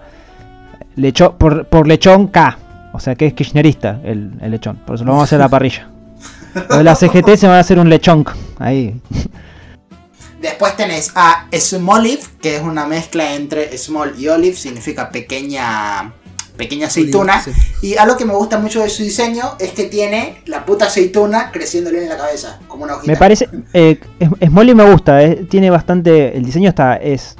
Lecho, 0.97 1.39
por, 1.39 1.67
por 1.67 1.87
lechón 1.87 2.27
K, 2.29 2.59
o 2.93 3.01
sea 3.01 3.15
que 3.15 3.27
es 3.29 3.33
kirchnerista 3.35 4.01
el, 4.05 4.33
el 4.41 4.51
lechón, 4.51 4.77
por 4.85 4.97
eso 4.97 5.05
lo 5.05 5.13
vamos 5.13 5.23
a 5.23 5.25
hacer 5.25 5.41
a 5.41 5.45
la 5.45 5.49
parrilla. 5.51 5.89
Lo 6.69 6.79
de 6.79 6.85
la 6.85 6.95
CGT 6.95 7.37
se 7.37 7.47
van 7.47 7.57
a 7.57 7.61
hacer 7.61 7.79
un 7.79 7.89
lechonk, 7.89 8.31
ahí. 8.59 9.01
Después 10.41 10.77
tenés 10.77 11.13
a 11.15 11.47
Smolive, 11.57 12.23
que 12.43 12.57
es 12.57 12.63
una 12.63 12.85
mezcla 12.85 13.35
entre 13.37 13.79
small 13.79 14.15
y 14.19 14.27
olive, 14.29 14.57
significa 14.57 15.09
pequeña 15.11 16.13
pequeña 16.63 16.87
aceituna. 16.87 17.41
sí. 17.43 17.51
Y 17.83 17.97
algo 17.97 18.17
que 18.17 18.25
me 18.25 18.35
gusta 18.35 18.59
mucho 18.59 18.83
de 18.83 18.89
su 18.89 19.03
diseño 19.03 19.43
es 19.59 19.73
que 19.73 19.85
tiene 19.85 20.37
la 20.47 20.65
puta 20.65 20.87
aceituna 20.87 21.51
creciéndole 21.53 22.03
en 22.03 22.09
la 22.09 22.17
cabeza, 22.17 22.61
como 22.69 22.85
una 22.85 22.95
hojita. 22.97 23.13
Me 23.13 23.19
parece, 23.19 23.49
eh, 23.73 23.99
es- 24.19 24.29
Smolly 24.49 24.75
me 24.75 24.91
gusta, 24.91 25.23
eh, 25.23 25.47
tiene 25.51 25.71
bastante, 25.71 26.37
el 26.37 26.45
diseño 26.45 26.69
está, 26.69 26.97
es, 26.97 27.37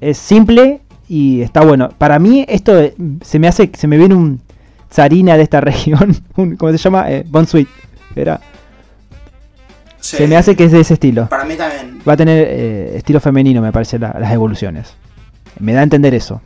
es 0.00 0.18
simple 0.18 0.80
y 1.08 1.42
está 1.42 1.60
bueno. 1.64 1.90
Para 1.98 2.18
mí 2.18 2.44
esto 2.48 2.78
eh, 2.80 2.94
se 3.22 3.38
me 3.38 3.48
hace, 3.48 3.70
se 3.78 3.86
me 3.86 3.96
viene 3.98 4.14
un 4.14 4.40
Zarina 4.92 5.36
de 5.36 5.42
esta 5.44 5.60
región, 5.70 6.16
un, 6.36 6.56
¿cómo 6.56 6.72
se 6.72 6.78
llama? 6.78 7.10
Eh, 7.10 7.24
Bonsweet, 7.28 7.68
era. 8.16 8.40
Sí. 10.00 10.16
Se 10.16 10.26
me 10.26 10.36
hace 10.36 10.56
que 10.56 10.64
es 10.64 10.72
de 10.72 10.80
ese 10.80 10.94
estilo. 10.94 11.28
Para 11.28 11.44
mí 11.44 11.54
también. 11.54 12.00
Va 12.06 12.14
a 12.14 12.16
tener 12.16 12.46
eh, 12.50 12.96
estilo 12.96 13.20
femenino, 13.20 13.62
me 13.62 13.70
parece, 13.70 13.98
la- 14.00 14.16
las 14.18 14.32
evoluciones. 14.32 14.94
Me 15.60 15.72
da 15.74 15.80
a 15.80 15.82
entender 15.84 16.12
eso. 16.14 16.40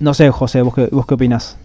No 0.00 0.14
sé, 0.14 0.30
José, 0.30 0.62
¿vos 0.62 0.74
qué, 0.74 0.88
vos 0.90 1.06
qué 1.06 1.14
opinás? 1.14 1.56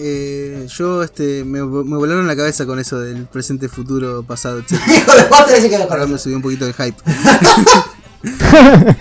eh, 0.00 0.64
yo 0.68 1.02
este, 1.02 1.42
me, 1.44 1.60
me 1.64 1.96
volaron 1.96 2.26
la 2.28 2.36
cabeza 2.36 2.64
con 2.66 2.78
eso 2.78 3.00
del 3.00 3.24
presente, 3.26 3.68
futuro, 3.68 4.22
pasado, 4.22 4.60
etc. 4.60 4.72
Hijo 4.86 5.12
de 5.16 5.22
puta, 5.24 5.46
que 5.68 5.76
lo 5.78 5.90
Ahora 5.90 6.06
me 6.06 6.18
subió 6.18 6.36
un 6.36 6.42
poquito 6.42 6.66
de 6.66 6.72
hype. 6.72 6.96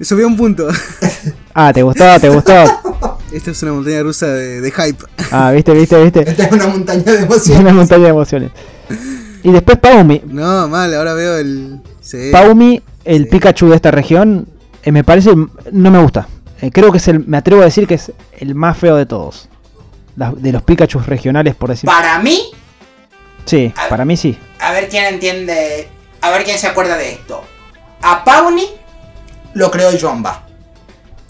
Subió 0.00 0.26
un 0.26 0.36
punto. 0.36 0.68
Ah, 1.54 1.72
¿te 1.72 1.82
gustó? 1.82 2.04
¿Te 2.20 2.28
gustó? 2.28 2.52
Esta 3.32 3.50
es 3.50 3.62
una 3.62 3.72
montaña 3.72 4.02
rusa 4.02 4.26
de, 4.28 4.60
de 4.60 4.70
hype. 4.70 5.04
Ah, 5.30 5.50
viste, 5.52 5.72
viste, 5.72 6.02
viste. 6.02 6.30
Esta 6.30 6.44
es 6.44 6.52
una 6.52 6.66
montaña 6.68 7.02
de 7.02 7.12
Una 7.12 7.22
emociones. 7.24 7.74
montaña 7.74 8.04
de 8.04 8.10
emociones. 8.10 8.50
Y 9.42 9.52
después 9.52 9.78
Paumi. 9.78 10.22
No, 10.26 10.68
mal, 10.68 10.94
ahora 10.94 11.14
veo 11.14 11.38
el. 11.38 11.80
Sí. 12.00 12.30
Paumi, 12.32 12.82
el 13.04 13.24
Sí. 13.24 13.28
Pikachu 13.30 13.68
de 13.68 13.76
esta 13.76 13.90
región, 13.90 14.46
eh, 14.82 14.92
me 14.92 15.04
parece, 15.04 15.34
no 15.34 15.90
me 15.90 16.02
gusta. 16.02 16.28
Eh, 16.64 16.70
creo 16.72 16.90
que 16.90 16.96
es 16.96 17.08
el, 17.08 17.20
me 17.26 17.36
atrevo 17.36 17.60
a 17.60 17.66
decir 17.66 17.86
que 17.86 17.94
es 17.94 18.10
el 18.38 18.54
más 18.54 18.78
feo 18.78 18.96
de 18.96 19.04
todos. 19.04 19.50
Las- 20.16 20.40
de 20.40 20.50
los 20.50 20.62
Pikachu 20.62 20.98
regionales, 21.00 21.54
por 21.54 21.68
decir. 21.68 21.86
Para 21.86 22.18
mí, 22.20 22.40
Sí, 23.44 23.70
para 23.90 24.06
mí 24.06 24.16
sí. 24.16 24.38
a 24.60 24.72
ver 24.72 24.88
quién 24.88 25.04
entiende, 25.04 25.86
a 26.22 26.30
ver 26.30 26.44
quién 26.44 26.58
se 26.58 26.66
acuerda 26.66 26.96
de 26.96 27.12
esto. 27.12 27.42
A 28.00 28.24
Pawnee 28.24 28.66
lo 29.52 29.70
creó 29.70 29.90
Jomba. 30.00 30.46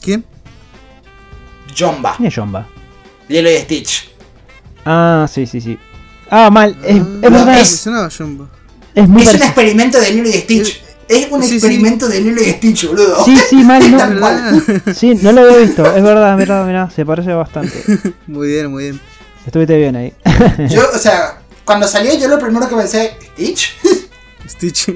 ¿Quién? 0.01 0.25
Jomba, 1.77 2.15
¿Quién 2.17 2.29
es 2.29 2.35
Jomba? 2.37 2.69
Lilo 3.27 3.51
y 3.51 3.57
Stitch. 3.57 4.11
Ah, 4.85 5.27
sí, 5.29 5.47
sí, 5.47 5.61
sí. 5.61 5.77
Ah, 6.31 6.49
mal. 6.51 6.77
Es, 6.85 6.97
es 6.97 7.33
Ah, 7.33 7.61
Es, 7.61 7.87
es 8.95 9.09
muy 9.09 9.23
Es 9.23 9.35
un 9.35 9.43
experimento 9.43 9.99
de 10.01 10.11
Lilo 10.13 10.29
y 10.29 10.33
Stitch. 10.35 10.84
Es 11.09 11.31
un 11.31 11.43
Sí, 11.43 11.49
sí. 11.49 11.55
experimento 11.57 12.09
de 12.09 12.21
Lilo 12.21 12.43
y 12.43 12.47
Stitch, 12.51 12.87
boludo. 12.89 13.25
Sí, 13.25 13.37
sí, 13.51 13.57
mal. 13.65 13.91
No, 13.91 13.99
Tal 13.99 14.19
cual. 14.21 14.63
sí, 14.95 15.15
no 15.23 15.33
lo 15.33 15.43
había 15.43 15.59
visto. 15.59 15.85
Es 15.95 16.03
verdad, 16.03 16.37
verdad, 16.37 16.67
mirá. 16.67 16.91
Se 16.91 17.05
parece 17.05 17.33
bastante. 17.33 17.73
Muy 18.27 18.49
bien, 18.49 18.71
muy 18.71 18.85
bien. 18.85 19.01
Estuviste 19.47 19.77
bien 19.77 19.95
ahí. 19.97 20.13
Yo, 20.71 20.83
o 20.95 20.99
sea, 20.99 21.41
cuando 21.65 21.87
salió 21.87 22.15
yo 22.19 22.29
lo 22.29 22.39
primero 22.39 22.67
que 22.69 22.75
pensé, 22.77 23.17
¿Stitch? 23.35 23.75
Stitch. 24.49 24.89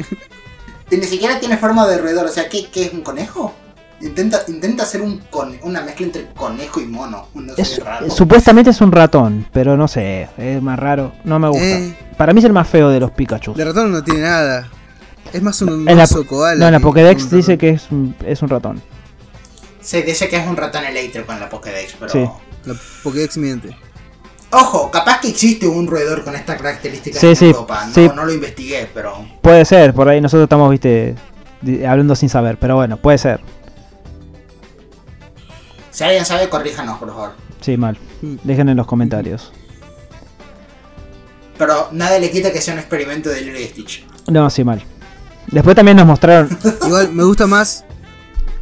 y 0.91 0.97
ni 0.97 1.05
siquiera 1.05 1.39
tiene 1.39 1.59
forma 1.59 1.87
de 1.87 1.99
roedor, 1.99 2.27
o 2.27 2.33
sea, 2.33 2.49
¿qué, 2.49 2.67
qué 2.73 2.85
es 2.87 2.93
un 2.95 3.03
conejo? 3.03 3.55
Intenta, 4.01 4.43
intenta 4.49 4.85
hacer 4.85 5.03
un 5.03 5.19
cone- 5.31 5.59
una 5.65 5.83
mezcla 5.83 6.07
entre 6.07 6.29
conejo 6.35 6.81
y 6.81 6.87
mono. 6.87 7.29
No 7.35 7.55
sé, 7.57 7.63
Es- 7.63 7.85
raro. 7.85 8.09
supuestamente 8.11 8.71
es 8.71 8.81
un 8.81 8.93
ratón, 8.93 9.47
pero 9.53 9.77
no 9.77 9.87
sé. 9.89 10.29
Es 10.39 10.63
más 10.63 10.79
raro. 10.79 11.13
No 11.25 11.39
me 11.39 11.49
gusta. 11.49 11.65
Eh. 11.67 11.97
Para 12.17 12.33
mí 12.33 12.39
es 12.39 12.45
el 12.47 12.53
más 12.53 12.69
feo 12.69 12.89
de 12.91 13.01
los 13.01 13.11
Pikachu. 13.11 13.53
De 13.55 13.65
ratón 13.65 13.91
no 13.93 14.03
tiene 14.03 14.21
nada. 14.23 14.69
Es 15.33 15.43
más 15.43 15.61
un 15.63 15.89
En 15.89 15.97
la, 15.97 16.05
oso 16.05 16.27
koala. 16.27 16.59
no, 16.59 16.67
en 16.67 16.73
la 16.73 16.81
Pokédex 16.81 17.31
dice 17.31 17.53
ratón. 17.53 17.59
que 17.59 17.69
es 17.71 17.91
un, 17.91 18.15
es 18.27 18.43
un 18.43 18.49
ratón. 18.49 18.83
Se 19.81 20.03
dice 20.03 20.29
que 20.29 20.37
es 20.37 20.47
un 20.47 20.57
ratón 20.57 20.85
eléctrico 20.85 21.33
en 21.33 21.41
la 21.41 21.49
Pokédex, 21.49 21.95
pero... 21.99 22.13
Sí. 22.13 22.29
La 22.65 22.75
Pokédex 23.03 23.37
miente. 23.37 23.77
Ojo, 24.51 24.91
capaz 24.91 25.21
que 25.21 25.29
existe 25.29 25.67
un 25.67 25.87
roedor 25.87 26.25
con 26.25 26.35
esta 26.35 26.57
característica 26.57 27.19
Sí, 27.21 27.27
en 27.29 27.37
sí, 27.37 27.47
Europa. 27.47 27.85
No, 27.87 27.93
sí. 27.95 28.11
no 28.15 28.25
lo 28.25 28.33
investigué, 28.33 28.89
pero... 28.93 29.27
Puede 29.43 29.65
ser, 29.65 29.93
por 29.95 30.09
ahí 30.09 30.21
nosotros 30.21 30.45
estamos, 30.45 30.71
viste, 30.71 31.15
hablando 31.87 32.15
sin 32.17 32.29
saber, 32.31 32.57
pero 32.59 32.77
bueno, 32.77 32.97
puede 32.97 33.19
ser. 33.19 33.41
Si 35.91 36.05
alguien 36.05 36.25
sabe, 36.25 36.49
corríjanos, 36.49 36.99
por 36.99 37.09
favor. 37.09 37.33
Sí, 37.61 37.77
mal. 37.77 37.99
Dejen 38.23 38.69
en 38.69 38.77
los 38.77 38.87
comentarios. 38.87 39.53
Pero 41.59 41.89
nada 41.93 42.19
le 42.19 42.31
quita 42.31 42.53
que 42.53 42.61
sea 42.61 42.75
un 42.75 42.81
experimento 42.81 43.29
de 43.31 43.41
Lilo 43.41 43.59
y 43.59 43.65
Stitch. 43.65 44.07
No, 44.29 44.49
sí, 44.49 44.63
mal. 44.65 44.83
Después 45.51 45.75
también 45.77 45.97
nos 45.97 46.07
mostraron. 46.07 46.49
Igual 46.87 47.13
me 47.13 47.25
gusta 47.25 47.47
más. 47.47 47.85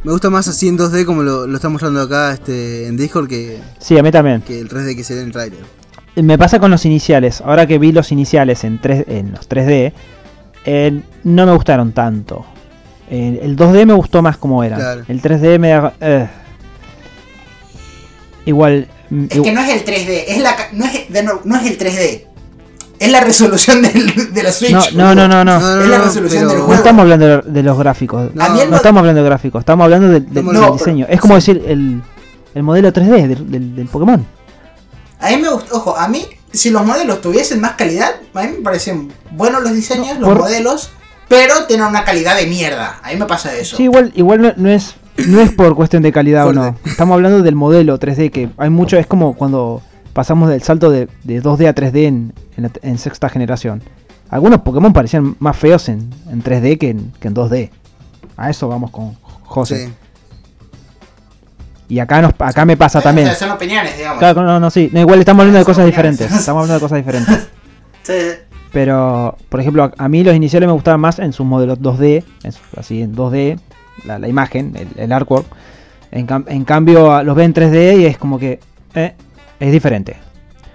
Me 0.03 0.11
gusta 0.11 0.29
más 0.29 0.47
así 0.47 0.67
en 0.69 0.77
2D 0.77 1.05
como 1.05 1.21
lo, 1.23 1.47
lo 1.47 1.55
está 1.55 1.67
mostrando 1.69 2.01
acá 2.01 2.31
este, 2.33 2.87
en 2.87 2.95
Discord 2.95 3.27
que, 3.27 3.59
Sí, 3.79 3.97
a 3.97 4.03
mí 4.03 4.11
también. 4.11 4.41
que 4.41 4.59
el 4.59 4.69
3D 4.69 4.95
que 4.95 5.03
se 5.03 5.15
ve 5.15 5.21
en 5.21 5.27
el 5.27 5.33
trailer. 5.33 5.59
Me 6.15 6.37
pasa 6.37 6.59
con 6.59 6.71
los 6.71 6.85
iniciales. 6.85 7.41
Ahora 7.41 7.65
que 7.67 7.77
vi 7.77 7.91
los 7.91 8.11
iniciales 8.11 8.63
en, 8.63 8.79
3, 8.79 9.05
en 9.07 9.31
los 9.33 9.49
3D, 9.49 9.91
eh, 10.65 11.01
no 11.23 11.45
me 11.45 11.53
gustaron 11.53 11.91
tanto. 11.91 12.45
Eh, 13.09 13.39
el 13.43 13.55
2D 13.57 13.85
me 13.85 13.93
gustó 13.93 14.21
más 14.21 14.37
como 14.37 14.63
era. 14.63 14.77
Claro. 14.77 15.03
El 15.07 15.21
3D 15.21 15.59
me 15.59 15.69
da. 15.69 15.93
eh. 15.99 16.27
Igual. 18.45 18.87
mm, 19.09 19.25
Es 19.29 19.41
que 19.41 19.51
no 19.51 19.61
es 19.61 19.69
el 19.69 19.85
3D, 19.85 20.23
es 20.27 20.39
la, 20.41 20.55
ca- 20.55 20.69
no, 20.73 20.85
es, 20.85 21.09
de 21.11 21.23
nuevo, 21.23 21.41
no 21.43 21.57
es 21.57 21.65
el 21.67 21.77
3D. 21.77 22.26
Es 22.99 23.11
la 23.11 23.19
resolución 23.21 23.81
del- 23.81 24.33
de 24.33 24.43
la 24.43 24.51
Switch. 24.51 24.93
no, 24.93 25.13
no, 25.13 25.27
no, 25.27 25.27
no, 25.27 25.43
no. 25.45 25.59
No, 25.59 25.75
no, 25.75 25.81
Es 25.83 25.89
la 25.89 25.97
no, 25.99 26.03
resolución 26.05 26.39
pero- 26.41 26.49
del 26.49 26.57
No 26.59 26.65
juego. 26.65 26.79
estamos 26.81 27.01
hablando 27.03 27.27
de, 27.27 27.41
de 27.51 27.63
los 27.63 27.77
gráficos. 27.77 28.31
No, 28.33 28.43
A 28.43 28.49
mí 28.49 28.59
el 28.59 28.65
No 28.65 28.71
mo- 28.71 28.77
estamos 28.77 28.99
hablando 29.01 29.21
de 29.23 29.29
gráficos, 29.29 29.59
estamos 29.59 29.83
hablando 29.83 30.07
del, 30.09 30.33
del- 30.33 30.45
No, 30.45 30.51
del 30.51 30.61
pero- 30.61 30.73
diseño. 30.73 31.05
Es 31.09 31.19
como 31.21 31.35
decir 31.35 31.63
el, 31.67 32.01
el 32.55 32.63
modelo 32.63 32.91
3D 32.91 33.27
del, 33.27 33.51
del- 33.51 33.75
del 33.75 33.87
Pokémon. 33.87 34.25
A 35.19 35.29
mí 35.29 35.37
me 35.37 35.49
gusta, 35.49 35.75
ojo, 35.75 35.97
a 35.97 36.07
mí, 36.07 36.25
si 36.51 36.69
los 36.69 36.85
modelos 36.85 37.21
tuviesen 37.21 37.59
más 37.61 37.73
calidad, 37.73 38.11
a 38.33 38.41
mí 38.43 38.49
me 38.57 38.63
parecen 38.63 39.11
buenos 39.31 39.61
los 39.63 39.73
diseños, 39.73 40.15
No, 40.19 40.21
los 40.21 40.29
por- 40.29 40.37
modelos, 40.39 40.89
pero 41.27 41.65
tienen 41.67 41.85
una 41.87 42.03
calidad 42.03 42.35
de 42.37 42.47
mierda. 42.47 42.99
A 43.03 43.09
mí 43.11 43.17
me 43.17 43.25
pasa 43.25 43.55
eso. 43.55 43.77
Sí, 43.77 43.83
igual, 43.83 44.11
igual 44.15 44.41
no, 44.41 44.53
no 44.57 44.69
es 44.69 44.95
no 45.27 45.41
es 45.41 45.51
por 45.51 45.75
cuestión 45.75 46.03
de 46.03 46.11
calidad 46.11 46.47
o 46.47 46.53
no. 46.53 46.75
Estamos 46.85 47.15
hablando 47.15 47.41
del 47.41 47.55
modelo 47.55 47.97
3D, 47.99 48.29
que 48.31 48.49
hay 48.57 48.69
mucho, 48.69 48.97
es 48.97 49.07
como 49.07 49.35
cuando 49.35 49.81
pasamos 50.17 50.49
del 50.49 50.63
salto 50.63 50.89
de, 50.89 51.07
de 51.25 51.43
2D 51.43 51.67
a 51.67 51.75
3D 51.75 52.05
en, 52.07 52.33
en 52.57 52.63
la- 52.63 52.71
en 52.81 52.97
sexta 52.97 53.29
generación. 53.29 53.83
Algunos 54.31 54.61
Pokémon 54.61 54.91
parecían 54.91 55.35
más 55.37 55.55
feos 55.55 55.87
en, 55.89 56.09
en 56.31 56.43
3D 56.43 56.79
que 56.79 56.89
en, 56.89 57.13
que 57.19 57.27
en 57.27 57.35
2D. 57.35 57.69
A 58.35 58.49
eso 58.49 58.67
vamos 58.67 58.89
con 58.89 59.13
José. 59.43 59.85
Sí. 59.87 59.93
Y 61.89 61.99
acá 61.99 62.19
nos, 62.21 62.33
acá 62.39 62.65
me 62.65 62.75
pasa 62.75 62.99
también. 62.99 63.29
son 63.35 63.51
opiniones, 63.51 63.95
digamos. 63.95 64.17
Claro, 64.17 64.41
no, 64.41 64.59
no, 64.59 64.69
sí. 64.71 64.89
No, 64.91 64.99
igual 65.01 65.19
estamos 65.19 65.41
hablando 65.41 65.59
de 65.59 65.65
cosas 65.65 65.85
opiniones. 65.85 66.17
diferentes. 66.17 66.39
Estamos 66.39 66.61
hablando 66.63 66.73
de 66.73 66.79
cosas 66.79 66.97
diferentes. 66.97 67.47
Sí, 68.03 68.13
Pero, 68.71 69.37
por 69.49 69.59
ejemplo, 69.59 69.83
a, 69.83 69.91
a 69.97 70.07
mí 70.07 70.23
los 70.23 70.33
iniciales 70.33 70.65
me 70.65 70.71
gustaban 70.73 70.99
más 71.01 71.19
en 71.19 71.33
sus 71.33 71.45
modelos 71.45 71.77
2D, 71.79 72.23
en 72.43 72.51
su- 72.53 72.59
así 72.77 73.01
en 73.01 73.13
2D, 73.13 73.59
la, 74.05 74.17
la 74.17 74.27
imagen, 74.29 74.73
el, 74.77 74.87
el 74.95 75.11
artwork. 75.11 75.45
En, 76.11 76.25
cam- 76.25 76.45
en 76.47 76.63
cambio, 76.63 77.21
los 77.23 77.35
ve 77.35 77.43
en 77.43 77.53
3D 77.53 77.99
y 77.99 78.05
es 78.05 78.17
como 78.17 78.39
que 78.39 78.61
eh, 78.95 79.13
es 79.59 79.71
diferente. 79.71 80.17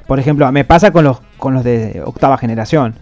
Por 0.06 0.18
ejemplo, 0.20 0.50
me 0.52 0.64
pasa 0.64 0.90
con 0.90 1.04
los, 1.04 1.18
con 1.38 1.54
los 1.54 1.64
de 1.64 2.02
octava 2.04 2.36
generación. 2.38 2.96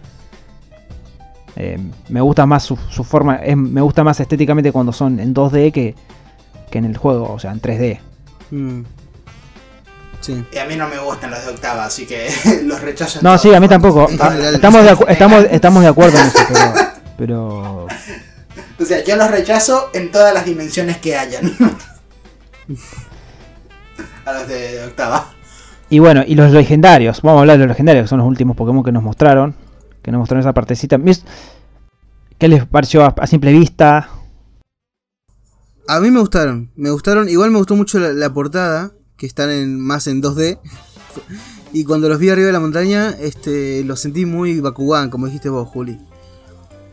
Eh, 1.57 1.79
me 2.09 2.21
gusta 2.21 2.47
más 2.47 2.62
su, 2.62 2.77
su 2.88 3.03
forma, 3.05 3.37
es- 3.37 3.57
me 3.57 3.81
gusta 3.81 4.05
más 4.05 4.21
estéticamente 4.21 4.71
cuando 4.73 4.93
son 4.93 5.19
en 5.21 5.35
2D 5.35 5.73
que, 5.73 5.95
que 6.71 6.79
en 6.79 6.85
el 6.85 6.97
juego, 6.97 7.33
o 7.33 7.38
sea, 7.38 7.51
en 7.53 7.61
3D. 7.61 7.99
Mm. 8.51 8.83
Sí. 10.21 10.45
Y 10.53 10.59
a 10.59 10.66
mí 10.66 10.77
no 10.77 10.87
me 10.88 10.99
gustan 10.99 11.31
los 11.31 11.45
de 11.45 11.51
octava, 11.53 11.87
así 11.87 12.07
que 12.07 12.29
los 12.64 12.81
rechazo. 12.81 13.19
en 13.19 13.25
No, 13.25 13.38
sí, 13.38 13.53
a 13.55 13.59
mí 13.61 13.69
tampoco. 13.69 14.09
Estamos 14.53 14.85
de, 14.85 15.12
estamos, 15.12 15.45
estamos 15.51 15.83
de 15.83 15.88
acuerdo 15.88 16.19
en 16.19 16.27
eso, 16.27 16.38
pero, 16.49 16.75
pero 17.16 17.87
O 18.79 18.85
sea, 18.85 19.03
yo 19.03 19.16
los 19.16 19.31
rechazo 19.31 19.90
en 19.95 20.11
todas 20.12 20.33
las 20.35 20.45
dimensiones 20.45 20.99
que 20.99 21.16
hayan. 21.16 21.53
a 24.25 24.33
los 24.33 24.47
de 24.49 24.85
octava. 24.85 25.33
Y 25.90 25.98
bueno, 25.98 26.22
y 26.26 26.35
los 26.37 26.53
legendarios. 26.53 27.20
Vamos 27.22 27.38
a 27.38 27.40
hablar 27.42 27.59
de 27.59 27.64
los 27.66 27.72
legendarios, 27.74 28.05
que 28.05 28.09
son 28.09 28.20
los 28.20 28.29
últimos 28.29 28.57
Pokémon 28.57 28.83
que 28.85 28.92
nos 28.92 29.03
mostraron. 29.03 29.55
Que 30.03 30.11
nos 30.11 30.20
mostraron 30.20 30.40
esa 30.40 30.55
partecita. 30.55 30.98
¿Qué 32.38 32.48
les 32.48 32.64
pareció 32.64 33.05
a, 33.05 33.09
a 33.09 33.26
simple 33.26 33.53
vista? 33.53 34.09
A 35.88 36.00
mí 36.00 36.11
me 36.11 36.20
gustaron. 36.20 36.70
Me 36.76 36.90
gustaron. 36.90 37.29
Igual 37.29 37.50
me 37.50 37.59
gustó 37.59 37.74
mucho 37.76 37.98
la, 37.98 38.12
la 38.12 38.33
portada. 38.33 38.92
Que 39.16 39.26
están 39.26 39.50
en, 39.50 39.79
más 39.81 40.07
en 40.07 40.22
2D. 40.22 40.59
Y 41.72 41.85
cuando 41.85 42.09
los 42.09 42.18
vi 42.18 42.29
arriba 42.31 42.48
de 42.48 42.53
la 42.53 42.59
montaña, 42.59 43.11
este, 43.20 43.85
los 43.85 44.00
sentí 44.00 44.26
muy 44.26 44.59
Bakugan, 44.59 45.09
como 45.09 45.26
dijiste 45.26 45.48
vos, 45.50 45.68
Juli. 45.68 46.00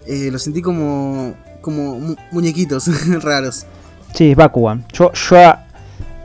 Eh, 0.06 0.30
los 0.32 0.44
sentí 0.44 0.62
como, 0.62 1.34
como 1.62 2.00
mu- 2.00 2.16
muñequitos 2.32 2.88
raros. 3.24 3.66
Sí, 4.14 4.36
Bakugan. 4.36 4.86
Yo, 4.94 5.12
yo 5.14 5.38
a, 5.40 5.66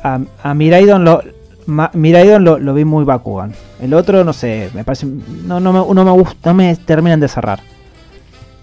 a, 0.03 0.21
a 0.43 0.53
Miraidon, 0.55 1.03
lo, 1.03 1.23
ma- 1.67 1.91
Miraidon 1.95 2.45
lo, 2.45 2.59
lo 2.59 2.75
vi 2.75 2.85
muy 2.85 3.05
Bakugan. 3.05 3.53
El 3.81 3.95
otro, 3.95 4.25
no 4.25 4.33
sé, 4.33 4.71
me 4.75 4.85
parece. 4.85 5.07
No, 5.07 5.61
no, 5.61 5.73
me, 5.73 5.95
no 5.95 6.05
me 6.05 6.11
gusta, 6.11 6.51
no 6.51 6.55
me 6.55 6.77
terminan 6.77 7.21
de 7.21 7.29
cerrar. 7.29 7.61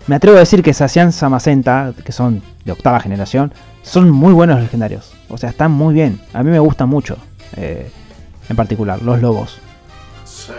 Me 0.08 0.16
atrevo 0.16 0.38
a 0.38 0.40
decir 0.40 0.64
que 0.64 0.74
Sacian 0.74 1.12
Samacenta, 1.12 1.94
que 2.04 2.12
son 2.12 2.42
de 2.66 2.72
octava 2.72 3.00
generación, 3.00 3.54
son 3.84 4.10
muy 4.10 4.34
buenos 4.34 4.60
legendarios. 4.60 5.12
O 5.30 5.38
sea, 5.38 5.50
están 5.52 5.72
muy 5.72 5.94
bien. 5.94 6.20
A 6.34 6.42
mí 6.44 6.50
me 6.50 6.60
gustan 6.60 6.90
mucho. 6.90 7.18
eh, 7.56 7.92
en 8.50 8.56
particular, 8.56 9.02
los 9.04 9.22
lobos. 9.22 9.58
Sí. 10.26 10.54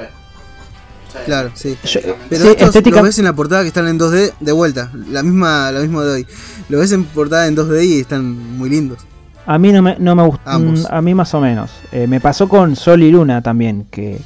Claro, 1.26 1.50
sí. 1.54 1.76
Yo- 1.84 2.00
Pero 2.28 2.44
Sí, 2.44 2.50
estos 2.52 2.68
estética- 2.68 2.96
los 2.98 3.04
ves 3.06 3.18
en 3.18 3.24
la 3.24 3.32
portada 3.32 3.62
que 3.62 3.68
están 3.68 3.88
en 3.88 3.98
2D 3.98 4.32
de 4.38 4.52
vuelta. 4.52 4.90
La 5.10 5.22
misma, 5.24 5.72
la 5.72 5.80
misma 5.80 6.04
de 6.04 6.10
hoy. 6.12 6.26
Lo 6.68 6.78
ves 6.78 6.92
en 6.92 7.04
portada 7.04 7.46
en 7.48 7.56
2D 7.56 7.84
y 7.84 8.00
están 8.00 8.56
muy 8.56 8.70
lindos. 8.70 8.98
A 9.46 9.58
mí 9.58 9.72
no 9.72 9.82
me, 9.82 9.96
no 9.98 10.14
me 10.14 10.22
gusta. 10.24 10.52
Ambos. 10.52 10.86
A 10.90 11.00
mí 11.02 11.14
más 11.14 11.32
o 11.34 11.40
menos. 11.40 11.70
Eh, 11.92 12.06
me 12.06 12.20
pasó 12.20 12.48
con 12.48 12.76
Sol 12.76 13.02
y 13.02 13.10
Luna 13.10 13.42
también, 13.42 13.86
que, 13.90 14.20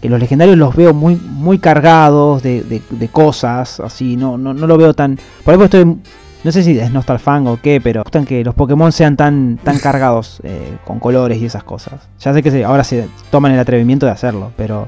que 0.00 0.08
los 0.08 0.18
legendarios 0.20 0.56
los 0.56 0.74
veo 0.74 0.94
muy, 0.94 1.16
muy 1.16 1.58
cargados 1.58 2.42
de, 2.42 2.62
de- 2.62 2.82
de 2.90 3.08
cosas, 3.08 3.80
así, 3.80 4.16
no, 4.16 4.38
no, 4.38 4.54
no 4.54 4.66
lo 4.66 4.76
veo 4.78 4.94
tan... 4.94 5.16
Por 5.44 5.54
ejemplo, 5.54 5.64
estoy... 5.64 5.96
No 6.44 6.52
sé 6.52 6.62
si 6.62 6.78
es 6.78 6.90
Nostalfang 6.92 7.46
o 7.46 7.58
qué, 7.62 7.80
pero 7.82 8.00
me 8.00 8.04
gustan 8.04 8.26
que 8.26 8.44
los 8.44 8.54
Pokémon 8.54 8.92
sean 8.92 9.16
tan, 9.16 9.56
tan 9.64 9.78
cargados 9.78 10.40
eh, 10.44 10.76
con 10.84 11.00
colores 11.00 11.40
y 11.40 11.46
esas 11.46 11.64
cosas. 11.64 11.94
Ya 12.20 12.34
sé 12.34 12.42
que 12.42 12.50
se- 12.50 12.64
ahora 12.64 12.84
se 12.84 13.08
toman 13.30 13.52
el 13.52 13.58
atrevimiento 13.58 14.04
de 14.04 14.12
hacerlo, 14.12 14.52
pero 14.56 14.86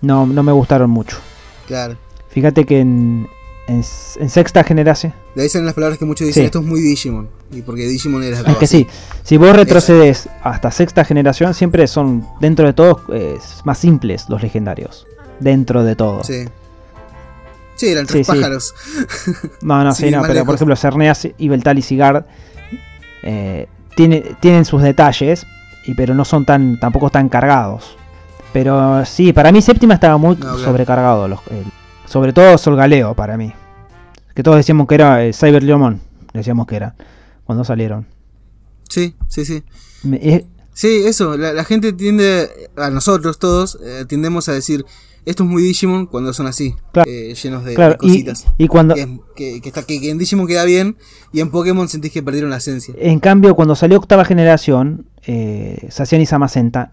no, 0.00 0.26
no 0.26 0.42
me 0.42 0.52
gustaron 0.52 0.88
mucho. 0.90 1.18
Claro. 1.66 1.96
Fíjate 2.30 2.64
que 2.64 2.80
en, 2.80 3.28
en, 3.66 3.76
en 3.76 4.30
sexta 4.30 4.62
generación... 4.64 5.14
De 5.34 5.42
ahí 5.42 5.48
salen 5.48 5.66
las 5.66 5.74
palabras 5.74 5.98
que 5.98 6.04
muchos 6.04 6.26
dicen, 6.26 6.42
Sí. 6.42 6.46
esto 6.46 6.58
es 6.60 6.64
muy 6.66 6.80
Digimon. 6.80 7.28
Y 7.50 7.62
porque 7.62 7.86
Digimon 7.86 8.22
era 8.22 8.40
Es 8.40 8.56
que 8.56 8.66
sí, 8.66 8.86
si 9.22 9.36
vos 9.36 9.54
retrocedes 9.56 10.28
hasta 10.42 10.70
sexta 10.70 11.04
generación, 11.04 11.54
siempre 11.54 11.86
son, 11.86 12.26
dentro 12.40 12.66
de 12.66 12.72
todo, 12.72 13.00
eh, 13.12 13.38
más 13.64 13.78
simples 13.78 14.26
los 14.28 14.42
legendarios. 14.42 15.06
Dentro 15.40 15.82
de 15.84 15.96
todo. 15.96 16.22
Sí. 16.24 16.44
Sí, 17.76 17.88
eran 17.88 18.06
Sí, 18.06 18.12
tres 18.12 18.26
sí. 18.26 18.32
pájaros. 18.32 18.74
No, 19.62 19.82
no, 19.82 19.92
Sí, 19.94 20.04
sí, 20.04 20.10
no, 20.10 20.20
pero 20.22 20.34
lejos. 20.34 20.46
por 20.46 20.54
ejemplo, 20.56 20.76
Cerneas 20.76 21.26
y 21.38 21.48
Beltal 21.48 21.78
y 21.78 21.82
Sigard 21.82 22.24
eh, 23.22 23.66
tiene- 23.96 24.36
tienen 24.40 24.64
sus 24.64 24.82
detalles, 24.82 25.46
y, 25.86 25.94
pero 25.94 26.14
no 26.14 26.24
son 26.24 26.44
tan 26.44 26.78
tampoco 26.78 27.10
tan 27.10 27.28
cargados. 27.28 27.96
Pero 28.52 29.04
sí, 29.04 29.32
para 29.32 29.50
mí 29.50 29.60
séptima 29.62 29.94
estaba 29.94 30.16
muy 30.18 30.36
sobrecargado. 30.36 31.26
los- 31.28 31.40
el- 31.50 31.64
sobre 32.06 32.32
todo 32.32 32.56
Solgaleo, 32.58 33.14
para 33.14 33.36
mí. 33.36 33.52
Que 34.34 34.42
todos 34.42 34.56
decíamos 34.56 34.86
que 34.88 34.94
era 34.96 35.24
eh, 35.24 35.32
Cyber 35.32 35.62
Leomon. 35.62 36.00
Decíamos 36.32 36.66
que 36.66 36.76
era. 36.76 36.94
Cuando 37.44 37.64
salieron. 37.64 38.06
Sí, 38.88 39.14
sí, 39.28 39.44
sí. 39.44 39.62
Me- 40.02 40.16
eh, 40.16 40.46
Sí, 40.76 41.02
eso, 41.06 41.36
la, 41.38 41.52
la 41.52 41.62
gente 41.62 41.92
tiende, 41.92 42.48
a 42.76 42.90
nosotros 42.90 43.38
todos, 43.38 43.78
eh, 43.84 44.06
tendemos 44.08 44.48
a 44.48 44.52
decir, 44.52 44.84
esto 45.24 45.44
es 45.44 45.48
muy 45.48 45.62
Digimon 45.62 46.06
cuando 46.06 46.32
son 46.32 46.48
así, 46.48 46.74
Claro. 46.92 47.08
eh, 47.08 47.32
llenos 47.40 47.64
de, 47.64 47.74
Claro, 47.74 47.92
de 47.92 47.98
cositas. 47.98 48.44
y 48.58 48.66
cuando. 48.66 48.96
Que, 48.96 49.02
es- 49.02 49.08
que, 49.36 49.60
que 49.60 49.68
está, 49.68 49.84
que, 49.84 50.10
en 50.10 50.18
Digimon 50.18 50.48
queda 50.48 50.64
bien 50.64 50.96
y 51.32 51.38
en 51.38 51.52
Pokémon 51.52 51.88
sentís 51.88 52.10
que 52.10 52.24
perdieron 52.24 52.50
la 52.50 52.56
esencia. 52.56 52.92
En 52.98 53.20
cambio, 53.20 53.54
cuando 53.54 53.76
salió 53.76 53.98
octava 53.98 54.24
generación, 54.24 55.06
eh, 55.28 55.86
Sacian 55.90 56.20
y 56.20 56.26
Samacenta 56.26 56.90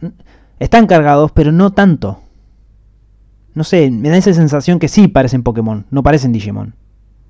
están 0.59 0.85
cargados, 0.85 1.31
pero 1.31 1.51
no 1.51 1.71
tanto. 1.71 2.19
No 3.53 3.63
sé, 3.63 3.91
me 3.91 4.09
da 4.09 4.17
esa 4.17 4.33
sensación 4.33 4.79
que 4.79 4.87
sí 4.87 5.07
parecen 5.07 5.43
Pokémon, 5.43 5.85
no 5.91 6.03
parecen 6.03 6.31
Digimon. 6.31 6.75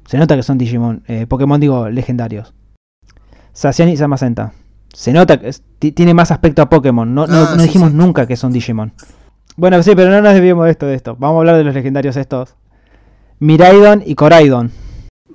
Se 0.05 0.17
nota 0.17 0.35
que 0.35 0.43
son 0.43 0.57
Digimon, 0.57 1.03
eh, 1.07 1.25
Pokémon 1.27 1.59
digo, 1.59 1.89
legendarios. 1.89 2.53
Sacian 3.53 3.89
y 3.89 3.97
Samacenta. 3.97 4.53
Se 4.93 5.13
nota 5.13 5.39
que 5.39 5.49
es- 5.49 5.63
tiene 5.79 6.13
más 6.13 6.31
aspecto 6.31 6.61
a 6.61 6.69
Pokémon, 6.69 7.13
no, 7.13 7.25
no- 7.27 7.43
Ah, 7.43 7.53
no 7.55 7.61
sí, 7.61 7.67
dijimos 7.67 7.91
sí. 7.91 7.95
nunca 7.97 8.27
que 8.27 8.35
son 8.35 8.51
Digimon. 8.51 8.93
Bueno, 9.55 9.81
sí, 9.83 9.91
pero 9.95 10.09
no 10.11 10.21
nos 10.21 10.33
desviemos 10.33 10.65
de 10.65 10.71
esto, 10.71 10.85
de 10.85 10.95
esto. 10.95 11.15
Vamos 11.17 11.37
a 11.37 11.39
hablar 11.39 11.57
de 11.57 11.63
los 11.63 11.73
legendarios 11.73 12.15
estos. 12.17 12.55
Miraidon 13.39 14.03
y 14.05 14.15
Coraidon. 14.15 14.71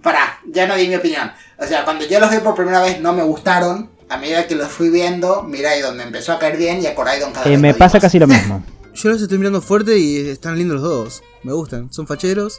Pará, 0.02 0.38
ya 0.52 0.66
no 0.66 0.76
di 0.76 0.88
mi 0.88 0.94
opinión. 0.94 1.30
O 1.58 1.64
sea, 1.64 1.84
cuando 1.84 2.06
yo 2.06 2.20
los 2.20 2.30
vi 2.30 2.38
por 2.38 2.54
primera 2.54 2.80
vez 2.80 3.00
no 3.00 3.12
me 3.12 3.22
gustaron. 3.22 3.90
A 4.08 4.18
medida 4.18 4.46
que 4.46 4.54
los 4.54 4.68
fui 4.68 4.88
viendo, 4.90 5.42
Miraidon 5.42 5.96
me 5.96 6.04
empezó 6.04 6.32
a 6.32 6.38
caer 6.38 6.56
bien 6.56 6.80
y 6.80 6.86
a 6.86 6.94
Coraidon 6.94 7.32
cada 7.32 7.46
Eh, 7.46 7.50
vez 7.50 7.60
me 7.60 7.74
pasa 7.74 7.96
más. 7.96 8.02
casi 8.02 8.18
lo 8.20 8.26
mismo. 8.28 8.62
Yo 8.96 9.10
los 9.10 9.20
estoy 9.20 9.36
mirando 9.38 9.60
fuerte 9.60 9.98
y 9.98 10.28
están 10.28 10.56
lindos 10.56 10.80
los 10.80 10.82
dos. 10.90 11.22
Me 11.42 11.52
gustan. 11.52 11.92
Son 11.92 12.06
facheros. 12.06 12.58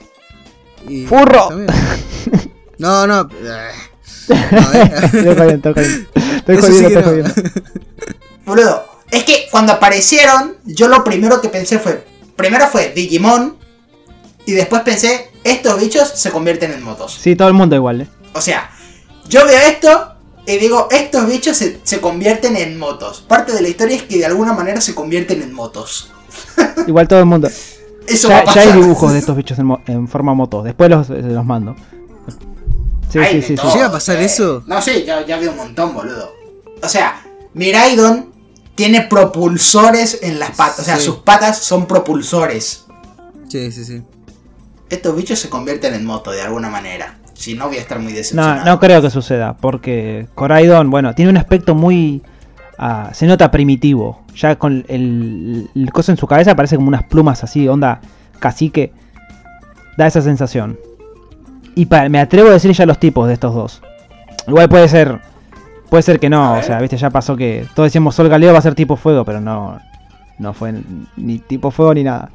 Y 0.88 1.06
¡Furro! 1.06 1.50
bien. 1.56 1.68
No, 2.78 3.08
no. 3.08 3.28
eh. 3.42 3.72
No, 4.30 4.74
eh. 4.74 4.92
Estoy 5.04 5.36
jodiendo, 5.36 5.70
estoy 5.70 6.54
jodiendo. 6.54 6.88
Estoy 6.88 7.04
jodiendo. 7.04 7.34
Boludo, 8.46 8.86
es 9.10 9.24
que 9.24 9.48
cuando 9.50 9.74
aparecieron, 9.74 10.58
yo 10.66 10.88
lo 10.88 11.04
primero 11.04 11.42
que 11.42 11.50
pensé 11.50 11.80
fue, 11.80 12.06
primero 12.36 12.68
fue 12.68 12.92
Digimon, 12.94 13.58
y 14.46 14.52
después 14.54 14.84
pensé, 14.84 15.32
estos 15.44 15.80
bichos 15.82 16.08
se 16.10 16.30
convierten 16.32 16.72
en 16.72 16.84
motos. 16.84 17.18
Sí, 17.20 17.36
todo 17.36 17.48
el 17.48 17.54
mundo 17.56 17.76
igual, 17.76 18.02
¿eh? 18.02 18.08
O 18.34 18.42
sea, 18.42 18.70
yo 19.28 19.46
veo 19.46 19.60
esto 19.60 20.14
y 20.46 20.58
digo, 20.58 20.88
estos 20.92 21.28
bichos 21.28 21.58
se, 21.58 21.80
se 21.84 22.00
convierten 22.00 22.56
en 22.56 22.78
motos. 22.78 23.22
Parte 23.28 23.52
de 23.54 23.62
la 23.62 23.68
historia 23.70 23.96
es 23.98 24.04
que 24.04 24.18
de 24.18 24.26
alguna 24.26 24.54
manera 24.54 24.80
se 24.82 24.94
convierten 24.96 25.42
en 25.42 25.52
motos. 25.52 26.12
Igual 26.88 27.08
todo 27.08 27.20
el 27.20 27.26
mundo. 27.26 27.50
Eso 28.08 28.30
va 28.30 28.44
Ya, 28.54 28.62
hay 28.62 28.72
dibujos 28.74 29.12
de 29.14 29.20
estos 29.20 29.36
bichos 29.36 29.60
en, 29.60 29.78
en 29.88 30.08
forma 30.08 30.34
moto. 30.34 30.64
Después 30.64 30.90
los, 30.90 31.10
eh, 31.10 31.22
los 31.22 31.46
mando. 31.46 31.76
Sí, 33.10 33.20
Hay 33.20 33.42
sí, 33.42 33.56
sí, 33.58 33.68
¿Llega 33.74 33.88
a 33.88 33.92
pasar 33.92 34.18
eh. 34.18 34.26
eso? 34.26 34.64
No, 34.68 34.82
sí, 34.82 35.04
ya, 35.06 35.26
ya 35.26 35.38
vi 35.38 35.48
un 35.48 35.56
montón, 35.58 35.94
boludo. 35.94 36.32
O 36.84 36.88
sea, 36.90 37.22
Miraidon 37.54 38.32
tiene 38.76 39.02
propulsores 39.02 40.20
en 40.22 40.40
las 40.40 40.52
patas. 40.52 40.80
O 40.80 40.84
sea, 40.84 40.98
Sí. 40.98 41.06
sus 41.06 41.18
patas 41.18 41.58
son 41.60 41.86
propulsores. 41.88 42.86
Sí, 43.48 43.72
sí, 43.72 43.86
sí. 43.86 44.04
Estos 44.90 45.16
bichos 45.16 45.40
se 45.40 45.50
convierten 45.50 45.94
en 45.94 46.06
moto 46.06 46.32
de 46.32 46.42
alguna 46.42 46.70
manera. 46.70 47.18
Si 47.34 47.54
no, 47.56 47.68
voy 47.68 47.78
a 47.78 47.82
estar 47.82 48.00
muy 48.00 48.12
No, 48.12 48.18
decepcionado. 48.18 48.66
no 48.66 48.80
creo 48.80 49.02
que 49.02 49.10
suceda. 49.10 49.56
Porque 49.58 50.28
Coraidon, 50.36 50.90
bueno, 50.90 51.14
tiene 51.16 51.32
un 51.32 51.38
aspecto 51.38 51.76
muy. 51.76 52.22
Ah, 52.78 53.10
se 53.14 53.26
nota 53.28 53.52
primitivo. 53.52 54.22
Ya 54.36 54.56
con 54.58 54.86
el, 54.88 55.70
el 55.76 55.92
coso 55.92 56.12
en 56.12 56.18
su 56.18 56.28
cabeza 56.28 56.56
parece 56.56 56.76
como 56.76 56.88
unas 56.88 57.04
plumas 57.04 57.44
así, 57.44 57.68
onda 57.68 58.02
cacique. 58.40 58.92
Da 59.98 60.08
esa 60.08 60.22
sensación. 60.22 60.78
Y 61.76 61.86
pa- 61.88 62.08
me 62.10 62.20
atrevo 62.20 62.50
a 62.50 62.54
decir 62.54 62.72
ya 62.72 62.86
los 62.86 63.00
tipos 63.00 63.28
de 63.28 63.34
estos 63.34 63.54
dos. 63.54 63.82
Igual 64.48 64.70
puede 64.70 64.88
ser. 64.88 65.20
Puede 65.90 66.04
ser 66.04 66.20
que 66.20 66.30
no, 66.30 66.54
o 66.58 66.64
sea, 66.64 66.80
viste, 66.80 66.98
ya 66.98 67.10
pasó 67.10 67.36
que. 67.36 67.66
Todos 67.76 67.88
decíamos 67.88 68.14
Sol 68.16 68.30
Galeo 68.30 68.52
va 68.54 68.60
a 68.60 68.62
ser 68.62 68.76
tipo 68.76 68.96
fuego, 68.96 69.24
pero 69.26 69.40
no. 69.42 69.80
No 70.38 70.54
fue 70.54 70.74
ni 71.16 71.40
tipo 71.40 71.72
fuego 71.72 71.94
ni 71.96 72.04
nada. 72.04 72.30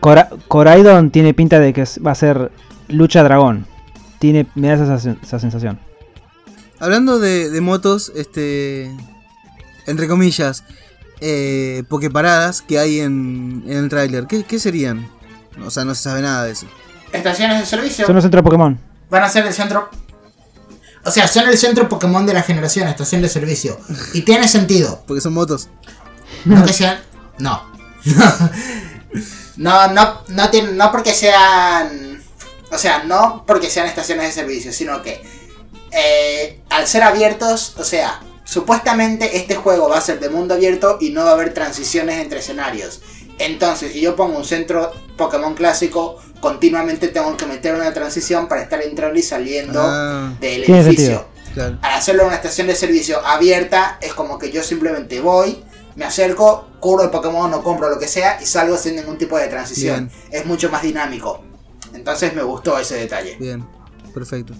Cora- 0.00 0.28
Coraidon 0.48 1.10
tiene 1.10 1.34
pinta 1.34 1.60
de 1.60 1.72
que 1.72 1.84
va 2.04 2.12
a 2.12 2.14
ser 2.14 2.50
lucha 2.88 3.22
dragón. 3.22 3.66
Tiene, 4.18 4.46
me 4.54 4.68
da 4.68 4.74
esa, 4.74 5.10
esa 5.22 5.38
sensación. 5.38 5.78
Hablando 6.80 7.18
de, 7.18 7.50
de 7.50 7.60
motos, 7.60 8.10
este. 8.16 8.90
Entre 9.86 10.08
comillas, 10.08 10.64
eh, 11.20 11.82
pokeparadas 11.88 12.62
que 12.62 12.78
hay 12.78 13.00
en, 13.00 13.62
en 13.66 13.76
el 13.78 13.88
tráiler. 13.88 14.26
¿Qué, 14.26 14.44
¿Qué 14.44 14.58
serían? 14.58 15.08
O 15.64 15.70
sea, 15.70 15.84
no 15.84 15.94
se 15.94 16.02
sabe 16.02 16.22
nada 16.22 16.44
de 16.44 16.52
eso. 16.52 16.66
Estaciones 17.12 17.60
de 17.60 17.66
servicio 17.66 18.06
Son 18.06 18.14
los 18.14 18.22
centros 18.24 18.42
Pokémon. 18.42 18.80
van 19.10 19.22
a 19.22 19.28
ser 19.28 19.46
el 19.46 19.52
centro. 19.52 19.90
O 21.04 21.10
sea, 21.10 21.26
son 21.28 21.48
el 21.48 21.58
centro 21.58 21.88
Pokémon 21.88 22.24
de 22.24 22.32
la 22.32 22.42
generación, 22.42 22.88
estación 22.88 23.22
de 23.22 23.28
servicio. 23.28 23.78
Y 24.14 24.22
tiene 24.22 24.46
sentido. 24.48 25.02
Porque 25.06 25.20
son 25.20 25.34
motos. 25.34 25.68
No 26.44 26.64
que 26.64 26.72
sean. 26.72 26.98
No. 27.38 27.62
No, 29.56 29.88
no, 29.92 30.22
no, 30.28 30.50
tienen, 30.50 30.76
no 30.76 30.90
porque 30.92 31.12
sean. 31.12 32.22
O 32.70 32.78
sea, 32.78 33.04
no 33.04 33.44
porque 33.46 33.68
sean 33.68 33.86
estaciones 33.86 34.26
de 34.26 34.32
servicio, 34.32 34.72
sino 34.72 35.02
que 35.02 35.22
eh, 35.90 36.60
al 36.70 36.86
ser 36.86 37.02
abiertos, 37.02 37.74
o 37.78 37.84
sea, 37.84 38.20
supuestamente 38.52 39.38
este 39.38 39.56
juego 39.56 39.88
va 39.88 39.96
a 39.96 40.00
ser 40.02 40.20
de 40.20 40.28
mundo 40.28 40.52
abierto 40.52 40.98
y 41.00 41.10
no 41.10 41.24
va 41.24 41.30
a 41.30 41.32
haber 41.32 41.54
transiciones 41.54 42.18
entre 42.20 42.40
escenarios. 42.40 43.00
Entonces, 43.38 43.92
si 43.92 44.00
yo 44.02 44.14
pongo 44.14 44.36
un 44.36 44.44
centro 44.44 44.92
Pokémon 45.16 45.54
clásico, 45.54 46.18
continuamente 46.38 47.08
tengo 47.08 47.34
que 47.36 47.46
meter 47.46 47.74
una 47.74 47.94
transición 47.94 48.48
para 48.48 48.60
estar 48.62 48.82
entrando 48.82 49.18
y 49.18 49.22
saliendo 49.22 49.80
Ah, 49.82 50.34
del 50.38 50.64
edificio. 50.64 51.24
claro. 51.54 51.78
Al 51.80 51.92
hacerlo 51.94 52.22
en 52.22 52.26
una 52.28 52.36
estación 52.36 52.66
de 52.66 52.74
servicio 52.74 53.24
abierta, 53.26 53.96
es 54.02 54.12
como 54.12 54.38
que 54.38 54.52
yo 54.52 54.62
simplemente 54.62 55.18
voy, 55.22 55.64
me 55.96 56.04
acerco, 56.04 56.66
cubro 56.78 57.04
el 57.04 57.10
Pokémon 57.10 57.52
o 57.54 57.62
compro 57.62 57.88
lo 57.88 57.98
que 57.98 58.06
sea 58.06 58.38
y 58.42 58.44
salgo 58.44 58.76
sin 58.76 58.96
ningún 58.96 59.16
tipo 59.16 59.38
de 59.38 59.48
transición. 59.48 60.10
Es 60.30 60.44
mucho 60.44 60.68
más 60.70 60.82
dinámico. 60.82 61.42
Entonces 61.94 62.34
me 62.34 62.42
gustó 62.42 62.78
ese 62.78 62.96
detalle. 62.96 63.36
Bien, 63.40 63.64
perfecto. 64.12 64.52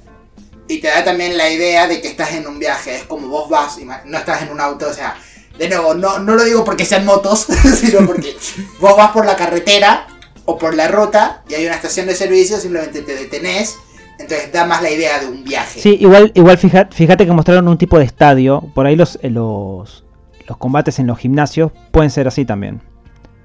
Y 0.72 0.80
te 0.80 0.88
da 0.88 1.04
también 1.04 1.36
la 1.36 1.50
idea 1.50 1.86
de 1.86 2.00
que 2.00 2.08
estás 2.08 2.32
en 2.32 2.46
un 2.46 2.58
viaje. 2.58 2.96
Es 2.96 3.04
como 3.04 3.28
vos 3.28 3.48
vas, 3.50 3.76
no 4.06 4.16
estás 4.18 4.42
en 4.42 4.50
un 4.50 4.60
auto, 4.60 4.88
o 4.88 4.92
sea, 4.92 5.16
de 5.58 5.68
nuevo, 5.68 5.92
no, 5.94 6.18
no 6.18 6.34
lo 6.34 6.44
digo 6.44 6.64
porque 6.64 6.84
sean 6.86 7.04
motos, 7.04 7.46
sino 7.80 8.06
porque 8.06 8.34
vos 8.80 8.96
vas 8.96 9.10
por 9.10 9.26
la 9.26 9.36
carretera 9.36 10.06
o 10.46 10.56
por 10.58 10.74
la 10.74 10.88
ruta 10.88 11.42
y 11.48 11.54
hay 11.54 11.66
una 11.66 11.74
estación 11.74 12.06
de 12.06 12.14
servicio, 12.14 12.58
simplemente 12.58 13.02
te 13.02 13.14
detenés. 13.14 13.76
Entonces 14.18 14.52
da 14.52 14.64
más 14.64 14.82
la 14.82 14.90
idea 14.90 15.18
de 15.18 15.26
un 15.26 15.42
viaje. 15.44 15.80
Sí, 15.80 15.96
igual, 16.00 16.30
igual 16.34 16.56
fija- 16.56 16.88
fíjate 16.90 17.26
que 17.26 17.32
mostraron 17.32 17.66
un 17.68 17.76
tipo 17.76 17.98
de 17.98 18.04
estadio. 18.04 18.62
Por 18.74 18.86
ahí 18.86 18.94
los, 18.96 19.18
eh, 19.22 19.30
los, 19.30 20.04
los 20.46 20.56
combates 20.58 20.98
en 21.00 21.06
los 21.08 21.18
gimnasios 21.18 21.72
pueden 21.90 22.10
ser 22.10 22.28
así 22.28 22.44
también. 22.44 22.80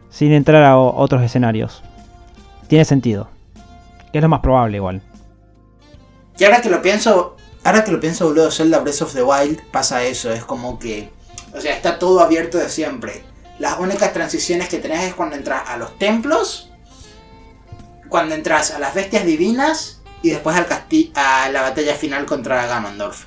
Sin 0.09 0.31
entrar 0.33 0.63
a 0.63 0.77
otros 0.77 1.23
escenarios. 1.23 1.83
Tiene 2.67 2.85
sentido. 2.85 3.29
Que 4.11 4.19
es 4.19 4.21
lo 4.21 4.29
más 4.29 4.41
probable 4.41 4.77
igual. 4.77 5.01
Y 6.39 6.43
ahora 6.43 6.61
que 6.61 6.69
lo 6.69 6.81
pienso, 6.81 7.35
ahora 7.63 7.83
que 7.83 7.91
lo 7.91 7.99
pienso, 7.99 8.25
boludo, 8.25 8.51
Zelda 8.51 8.79
Breath 8.79 9.01
of 9.01 9.13
the 9.13 9.23
Wild 9.23 9.61
pasa 9.71 10.03
eso, 10.03 10.31
es 10.31 10.43
como 10.43 10.77
que, 10.77 11.09
o 11.53 11.59
sea, 11.59 11.75
está 11.75 11.97
todo 11.97 12.21
abierto 12.21 12.57
de 12.57 12.69
siempre. 12.69 13.23
Las 13.57 13.79
únicas 13.79 14.13
transiciones 14.13 14.69
que 14.69 14.77
tenés 14.77 15.03
es 15.03 15.13
cuando 15.15 15.35
entras 15.35 15.67
a 15.67 15.77
los 15.77 15.97
templos, 15.97 16.71
cuando 18.07 18.35
entras 18.35 18.71
a 18.71 18.79
las 18.79 18.93
bestias 18.93 19.25
divinas 19.25 20.01
y 20.21 20.29
después 20.29 20.55
al 20.55 20.67
casti 20.67 21.11
a 21.15 21.49
la 21.49 21.63
batalla 21.63 21.95
final 21.95 22.25
contra 22.25 22.67
Ganondorf. 22.67 23.25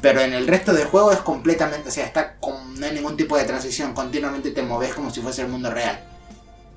Pero 0.00 0.20
en 0.20 0.32
el 0.32 0.46
resto 0.46 0.72
del 0.72 0.86
juego 0.86 1.12
es 1.12 1.18
completamente, 1.18 1.88
o 1.88 1.92
sea, 1.92 2.06
está 2.06 2.36
con, 2.36 2.78
no 2.78 2.86
hay 2.86 2.92
ningún 2.92 3.16
tipo 3.16 3.36
de 3.36 3.44
transición, 3.44 3.94
continuamente 3.94 4.50
te 4.50 4.62
moves 4.62 4.94
como 4.94 5.10
si 5.10 5.20
fuese 5.20 5.42
el 5.42 5.48
mundo 5.48 5.70
real. 5.70 6.02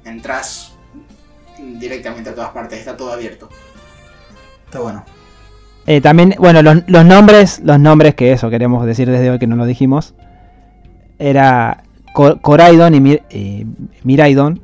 Entras 0.04 0.74
directamente 1.58 2.30
a 2.30 2.36
todas 2.36 2.52
partes, 2.52 2.80
está 2.80 2.96
todo 2.96 3.12
abierto. 3.12 3.50
Está 4.66 4.80
bueno. 4.80 5.06
Eh, 5.88 6.02
también, 6.02 6.36
bueno, 6.38 6.62
los, 6.62 6.84
los 6.88 7.06
nombres, 7.06 7.62
los 7.64 7.80
nombres 7.80 8.14
que 8.16 8.34
eso 8.34 8.50
queremos 8.50 8.86
decir 8.86 9.10
desde 9.10 9.30
hoy 9.32 9.40
que 9.40 9.48
no 9.48 9.56
lo 9.56 9.66
dijimos. 9.66 10.14
Era 11.18 11.84
Co- 12.14 12.40
Coraidon 12.42 12.94
y 12.96 13.00
Mir- 13.00 13.24
eh, 13.30 13.66
Miraidon. 14.04 14.62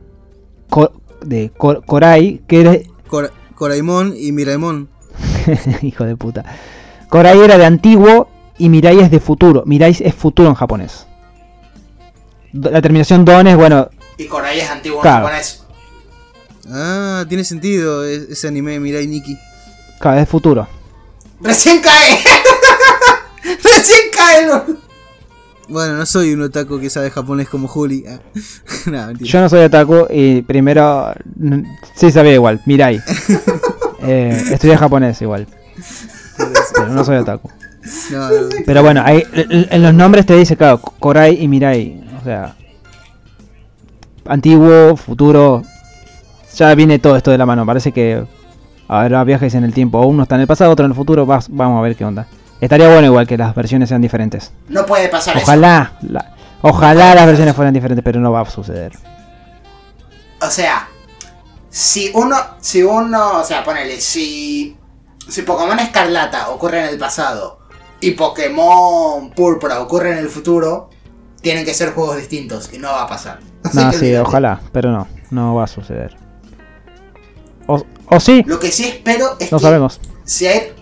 Co- 0.69 0.91
de 1.23 1.49
Cor- 1.55 1.85
Corai, 1.85 2.41
que 2.47 2.61
era, 2.61 2.75
Cora- 3.07 3.31
Coraimon 3.55 4.13
y 4.17 4.31
Miraimon. 4.33 4.89
Hijo 5.81 6.03
de 6.03 6.15
puta. 6.17 6.43
Korai 7.09 7.39
era 7.39 7.57
de 7.57 7.65
antiguo 7.65 8.27
y 8.57 8.67
Mirai 8.69 8.99
es 8.99 9.09
de 9.11 9.19
futuro. 9.19 9.63
Mirai 9.65 9.95
es 9.99 10.13
futuro 10.15 10.49
en 10.49 10.55
japonés. 10.55 11.07
La 12.51 12.81
terminación 12.81 13.23
don 13.23 13.47
es, 13.47 13.55
bueno, 13.55 13.87
Y 14.17 14.25
Korai 14.25 14.59
es 14.59 14.69
antiguo 14.69 14.97
en 14.97 15.01
Claro. 15.03 15.25
japonés. 15.25 15.63
Ah, 16.69 17.23
tiene 17.29 17.43
sentido 17.43 18.05
e- 18.05 18.27
ese 18.31 18.47
anime 18.47 18.79
Mirai 18.79 19.07
Nikki. 19.07 19.37
claro, 19.99 20.19
es 20.19 20.27
futuro. 20.27 20.67
¡Recién 21.43 21.81
cae! 21.81 22.19
¡Recién 23.43 23.99
cae! 24.15 24.75
Bueno, 25.67 25.97
no 25.97 26.05
soy 26.05 26.33
un 26.33 26.41
otaku 26.41 26.79
que 26.79 26.89
sabe 26.89 27.09
japonés 27.09 27.49
como 27.49 27.67
Juli. 27.67 28.05
Ah. 28.07 28.19
Mentira. 28.85 29.29
Yo 29.29 29.41
no 29.41 29.49
soy 29.49 29.61
otaku 29.61 30.07
y 30.09 30.41
primero. 30.41 31.13
Sí 31.95 32.11
sabía 32.11 32.33
igual, 32.33 32.61
Mirai. 32.65 33.01
Eh, 34.05 34.37
estudié 34.51 34.75
japonés 34.75 35.21
igual. 35.21 35.47
Pero 36.75 36.89
no 36.89 37.05
soy 37.05 37.15
otaku. 37.15 37.49
No, 38.11 38.29
no. 38.29 38.49
Pero 38.65 38.83
bueno, 38.83 39.01
ahí, 39.01 39.23
en 39.31 39.65
en 39.71 39.81
los 39.81 39.93
nombres 39.93 40.25
te 40.25 40.35
dice, 40.35 40.57
claro, 40.57 40.79
Korai 40.79 41.41
y 41.41 41.47
Mirai. 41.47 42.03
O 42.19 42.23
sea, 42.25 42.53
antiguo, 44.25 44.97
futuro, 44.97 45.63
ya 46.53 46.75
viene 46.75 46.99
todo 46.99 47.15
esto 47.15 47.31
de 47.31 47.37
la 47.37 47.45
mano. 47.45 47.65
Parece 47.65 47.93
que 47.93 48.25
habrá 48.87 49.23
viajes 49.23 49.53
en 49.55 49.63
el 49.63 49.73
tiempo. 49.73 50.01
Uno 50.05 50.23
está 50.23 50.35
en 50.35 50.41
el 50.41 50.47
pasado, 50.47 50.71
otro 50.71 50.85
en 50.85 50.91
el 50.91 50.95
futuro. 50.95 51.25
vas- 51.25 51.47
vamos 51.49 51.79
a 51.79 51.81
ver 51.81 51.95
qué 51.95 52.05
onda. 52.05 52.27
Estaría 52.61 52.87
bueno 52.87 53.07
igual 53.07 53.27
que 53.27 53.37
las 53.37 53.53
versiones 53.55 53.89
sean 53.89 54.01
diferentes. 54.01 54.51
No 54.69 54.85
puede 54.85 55.09
pasar 55.09 55.35
eso. 55.35 55.43
Ojalá, 55.45 55.93
la- 56.01 56.33
ojalá 56.61 57.13
las 57.15 57.25
versiones 57.25 57.55
fueran 57.55 57.73
diferentes, 57.73 58.03
pero 58.03 58.19
no 58.19 58.31
va 58.31 58.41
a 58.41 58.45
suceder. 58.49 58.93
O 60.41 60.49
sea, 60.49 60.87
si 61.69 62.11
uno, 62.13 62.35
si 62.59 62.83
uno, 62.83 63.39
o 63.39 63.43
sea, 63.43 63.63
ponele, 63.63 63.99
si, 63.99 64.77
si 65.27 65.41
Pokémon 65.41 65.79
Escarlata 65.79 66.49
ocurre 66.49 66.83
en 66.83 66.89
el 66.89 66.97
pasado 66.99 67.59
y 67.99 68.11
Pokémon 68.11 69.31
Púrpura 69.31 69.79
ocurre 69.81 70.11
en 70.11 70.17
el 70.19 70.29
futuro, 70.29 70.89
tienen 71.41 71.65
que 71.65 71.73
ser 71.73 71.93
juegos 71.93 72.17
distintos 72.17 72.69
y 72.73 72.77
no 72.77 72.89
va 72.89 73.03
a 73.03 73.07
pasar. 73.07 73.39
Así 73.63 73.77
No, 73.77 73.91
sí, 73.93 74.15
ojalá, 74.15 74.59
pero 74.71 74.91
no, 74.91 75.07
no 75.31 75.55
va 75.55 75.63
a 75.65 75.67
suceder. 75.67 76.15
O, 77.67 77.81
o 78.15 78.19
sí, 78.19 78.43
Lo 78.45 78.59
que 78.59 78.71
sí 78.71 78.85
espero 78.85 79.35
es 79.39 79.51
no 79.51 79.57
que 79.57 79.63
sabemos. 79.63 79.99
si 80.25 80.47
hay, 80.47 80.73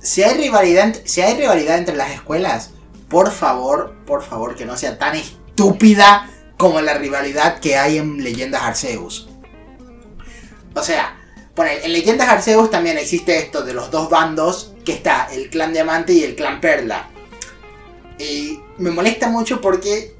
si 0.00 0.22
hay 0.22 0.36
rivalidad, 0.36 0.94
si 1.04 1.20
hay 1.20 1.34
rivalidad 1.36 1.78
entre 1.78 1.96
las 1.96 2.10
escuelas, 2.10 2.70
por 3.08 3.30
favor, 3.30 3.94
por 4.06 4.22
favor, 4.22 4.54
que 4.56 4.64
no 4.66 4.76
sea 4.76 4.98
tan 4.98 5.14
estúpida 5.14 6.28
como 6.58 6.80
la 6.80 6.94
rivalidad 6.94 7.58
que 7.60 7.76
hay 7.76 7.98
en 7.98 8.22
Leyendas 8.22 8.62
Arceus. 8.62 9.28
O 10.74 10.82
sea, 10.82 11.16
pone, 11.54 11.84
en 11.84 11.92
Leyendas 11.92 12.28
Arceus 12.28 12.70
también 12.70 12.98
existe 12.98 13.38
esto 13.38 13.62
de 13.62 13.74
los 13.74 13.90
dos 13.90 14.10
bandos, 14.10 14.72
que 14.84 14.92
está 14.92 15.28
el 15.32 15.50
clan 15.50 15.72
Diamante 15.72 16.12
y 16.12 16.24
el 16.24 16.34
clan 16.34 16.60
Perla. 16.60 17.08
Y 18.18 18.58
me 18.78 18.90
molesta 18.90 19.28
mucho 19.28 19.60
porque 19.60 20.16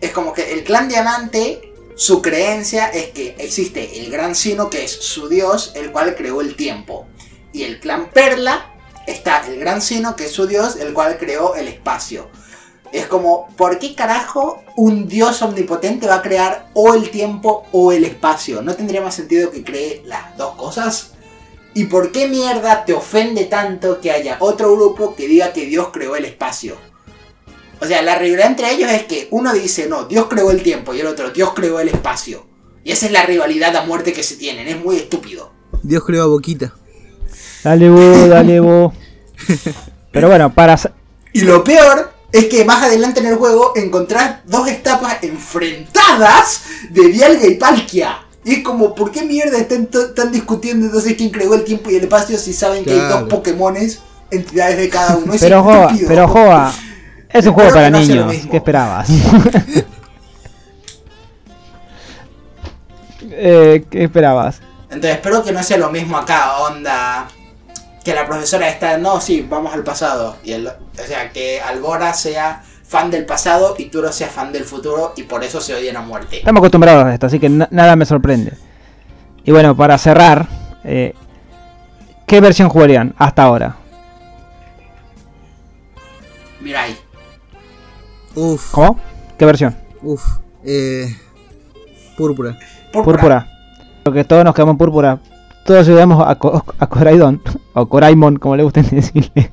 es 0.00 0.10
como 0.12 0.32
que 0.32 0.52
el 0.52 0.64
clan 0.64 0.88
Diamante, 0.88 1.67
su 1.98 2.22
creencia 2.22 2.86
es 2.86 3.06
que 3.08 3.34
existe 3.38 3.98
el 3.98 4.12
gran 4.12 4.36
Sino, 4.36 4.70
que 4.70 4.84
es 4.84 4.92
su 4.92 5.28
dios, 5.28 5.72
el 5.74 5.90
cual 5.90 6.14
creó 6.14 6.40
el 6.40 6.54
tiempo. 6.54 7.08
Y 7.52 7.64
el 7.64 7.80
clan 7.80 8.10
Perla 8.10 8.72
está 9.08 9.44
el 9.48 9.58
gran 9.58 9.82
Sino, 9.82 10.14
que 10.14 10.26
es 10.26 10.30
su 10.30 10.46
dios, 10.46 10.76
el 10.76 10.94
cual 10.94 11.18
creó 11.18 11.56
el 11.56 11.66
espacio. 11.66 12.30
Es 12.92 13.06
como, 13.06 13.48
¿por 13.56 13.80
qué 13.80 13.96
carajo 13.96 14.62
un 14.76 15.08
dios 15.08 15.42
omnipotente 15.42 16.06
va 16.06 16.14
a 16.14 16.22
crear 16.22 16.70
o 16.72 16.94
el 16.94 17.10
tiempo 17.10 17.66
o 17.72 17.90
el 17.90 18.04
espacio? 18.04 18.62
¿No 18.62 18.76
tendría 18.76 19.02
más 19.02 19.16
sentido 19.16 19.50
que 19.50 19.64
cree 19.64 20.02
las 20.06 20.36
dos 20.36 20.54
cosas? 20.54 21.14
¿Y 21.74 21.86
por 21.86 22.12
qué 22.12 22.28
mierda 22.28 22.84
te 22.84 22.92
ofende 22.92 23.46
tanto 23.46 24.00
que 24.00 24.12
haya 24.12 24.36
otro 24.38 24.72
grupo 24.76 25.16
que 25.16 25.26
diga 25.26 25.52
que 25.52 25.66
Dios 25.66 25.88
creó 25.92 26.14
el 26.14 26.26
espacio? 26.26 26.76
O 27.80 27.86
sea, 27.86 28.02
la 28.02 28.18
rivalidad 28.18 28.48
entre 28.48 28.72
ellos 28.72 28.90
es 28.90 29.04
que 29.04 29.28
uno 29.30 29.52
dice, 29.52 29.88
no, 29.88 30.04
Dios 30.04 30.26
creó 30.28 30.50
el 30.50 30.62
tiempo 30.62 30.94
y 30.94 31.00
el 31.00 31.06
otro, 31.06 31.30
Dios 31.30 31.52
creó 31.54 31.80
el 31.80 31.88
espacio. 31.88 32.46
Y 32.84 32.92
esa 32.92 33.06
es 33.06 33.12
la 33.12 33.22
rivalidad 33.24 33.76
a 33.76 33.84
muerte 33.84 34.12
que 34.12 34.22
se 34.22 34.36
tienen, 34.36 34.66
es 34.66 34.82
muy 34.82 34.96
estúpido. 34.96 35.52
Dios 35.82 36.04
creó 36.04 36.24
a 36.24 36.26
Boquita. 36.26 36.74
Dale, 37.62 37.88
bu, 37.90 38.28
dale, 38.28 38.60
bu. 38.60 38.92
Pero 40.12 40.28
bueno, 40.28 40.52
para. 40.52 40.76
Y 41.32 41.42
lo 41.42 41.62
peor 41.62 42.12
es 42.32 42.46
que 42.46 42.64
más 42.64 42.82
adelante 42.82 43.20
en 43.20 43.26
el 43.26 43.36
juego 43.36 43.72
encontrás 43.76 44.40
dos 44.46 44.68
etapas 44.68 45.18
enfrentadas 45.22 46.62
de 46.90 47.08
Dialga 47.08 47.46
y 47.46 47.54
Palkia. 47.54 48.24
Y 48.44 48.54
es 48.54 48.64
como, 48.64 48.94
¿por 48.94 49.10
qué 49.10 49.22
mierda 49.24 49.58
están, 49.58 49.88
están 49.92 50.32
discutiendo 50.32 50.86
entonces 50.86 51.14
quién 51.16 51.30
creó 51.30 51.54
el 51.54 51.64
tiempo 51.64 51.90
y 51.90 51.96
el 51.96 52.04
espacio 52.04 52.38
si 52.38 52.52
saben 52.52 52.84
que 52.84 52.92
hay 52.92 53.08
dos 53.08 53.28
Pokémones, 53.28 54.00
entidades 54.30 54.78
de 54.78 54.88
cada 54.88 55.16
uno? 55.16 55.34
Es 55.34 55.40
Pero 55.40 55.62
Joa, 55.62 55.84
estúpido. 55.86 56.08
pero 56.08 56.28
Joa, 56.28 56.74
es 57.30 57.46
un 57.46 57.52
juego 57.54 57.70
para 57.72 57.90
niños. 57.90 58.32
¿Qué 58.50 58.56
esperabas? 58.56 59.08
eh, 63.30 63.84
¿Qué 63.90 64.04
esperabas? 64.04 64.60
Entonces 64.84 65.12
espero 65.16 65.42
que 65.44 65.52
no 65.52 65.62
sea 65.62 65.78
lo 65.78 65.90
mismo 65.90 66.16
acá, 66.16 66.58
onda. 66.58 67.28
Que 68.04 68.14
la 68.14 68.26
profesora 68.26 68.68
está, 68.68 68.96
no, 68.96 69.20
sí, 69.20 69.46
vamos 69.48 69.74
al 69.74 69.84
pasado. 69.84 70.36
Y 70.42 70.52
el, 70.52 70.66
o 70.68 70.72
sea, 71.06 71.30
que 71.30 71.60
Albora 71.60 72.14
sea 72.14 72.62
fan 72.84 73.10
del 73.10 73.26
pasado 73.26 73.74
y 73.76 73.86
Turo 73.86 74.10
sea 74.12 74.28
fan 74.28 74.50
del 74.50 74.64
futuro 74.64 75.12
y 75.16 75.24
por 75.24 75.44
eso 75.44 75.60
se 75.60 75.74
odian 75.74 75.96
a 75.96 76.00
muerte. 76.00 76.38
Estamos 76.38 76.60
acostumbrados 76.60 77.04
a 77.04 77.12
esto, 77.12 77.26
así 77.26 77.38
que 77.38 77.50
na- 77.50 77.68
nada 77.70 77.96
me 77.96 78.06
sorprende. 78.06 78.54
Y 79.44 79.50
bueno, 79.52 79.76
para 79.76 79.98
cerrar, 79.98 80.46
eh, 80.84 81.14
¿qué 82.26 82.40
versión 82.40 82.70
jugarían 82.70 83.14
hasta 83.18 83.42
ahora? 83.42 83.76
Mirai. 86.60 86.96
Uf, 88.38 88.70
¿Cómo? 88.72 88.98
¿Qué 89.36 89.44
versión? 89.44 89.76
uf. 90.02 90.22
Eh, 90.64 91.14
púrpura. 92.16 92.56
Púrpura. 92.92 93.48
Porque 94.04 94.24
todos 94.24 94.44
nos 94.44 94.54
quedamos 94.54 94.74
en 94.74 94.78
púrpura. 94.78 95.18
Todos 95.64 95.86
ayudamos 95.86 96.24
a, 96.26 96.34
Co- 96.36 96.64
a 96.78 96.86
Coraidon, 96.86 97.42
o 97.74 97.88
Coraimon, 97.88 98.36
como 98.36 98.56
le 98.56 98.62
gusten 98.62 98.86
decirle. 98.90 99.52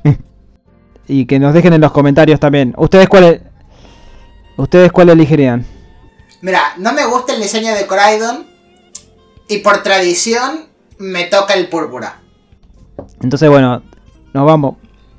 y 1.08 1.26
que 1.26 1.40
nos 1.40 1.54
dejen 1.54 1.74
en 1.74 1.82
los 1.82 1.92
comentarios 1.92 2.40
también. 2.40 2.74
¿Ustedes 2.78 3.08
cuál, 3.10 3.42
¿Ustedes 4.58 4.92
cuál 4.92 5.10
elegirían? 5.10 5.66
Mira, 6.42 6.62
no 6.78 6.94
me 6.94 7.06
gusta 7.06 7.34
el 7.34 7.42
diseño 7.42 7.74
de 7.74 7.88
Coraidon. 7.88 8.46
Y 9.48 9.60
por 9.60 9.84
tradición, 9.84 10.66
me 10.98 11.26
toca 11.26 11.54
el 11.54 11.70
púrpura. 11.70 12.20
Entonces, 13.22 13.50
bueno, 13.50 13.82
nos 14.34 14.46
vamos. 14.46 14.76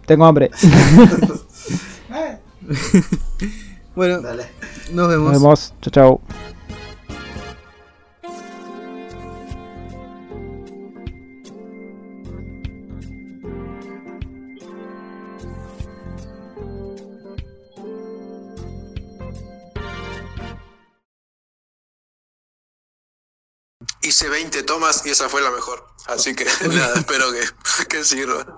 Tengo 0.07 0.25
hambre. 0.27 0.51
Bueno, 3.97 4.21
dale. 4.21 4.51
nos 4.93 5.09
vemos. 5.09 5.33
Nos 5.33 5.43
vemos. 5.43 5.75
Chao, 5.81 5.91
chao. 5.91 6.21
Hice 24.03 24.29
20 24.29 24.63
tomas 24.63 25.05
y 25.05 25.11
esa 25.11 25.29
fue 25.29 25.41
la 25.41 25.51
mejor. 25.51 25.85
Así 26.07 26.35
que 26.35 26.45
nada, 26.69 26.95
espero 26.95 27.27
que, 27.33 27.87
que 27.89 28.05
sirva. 28.05 28.57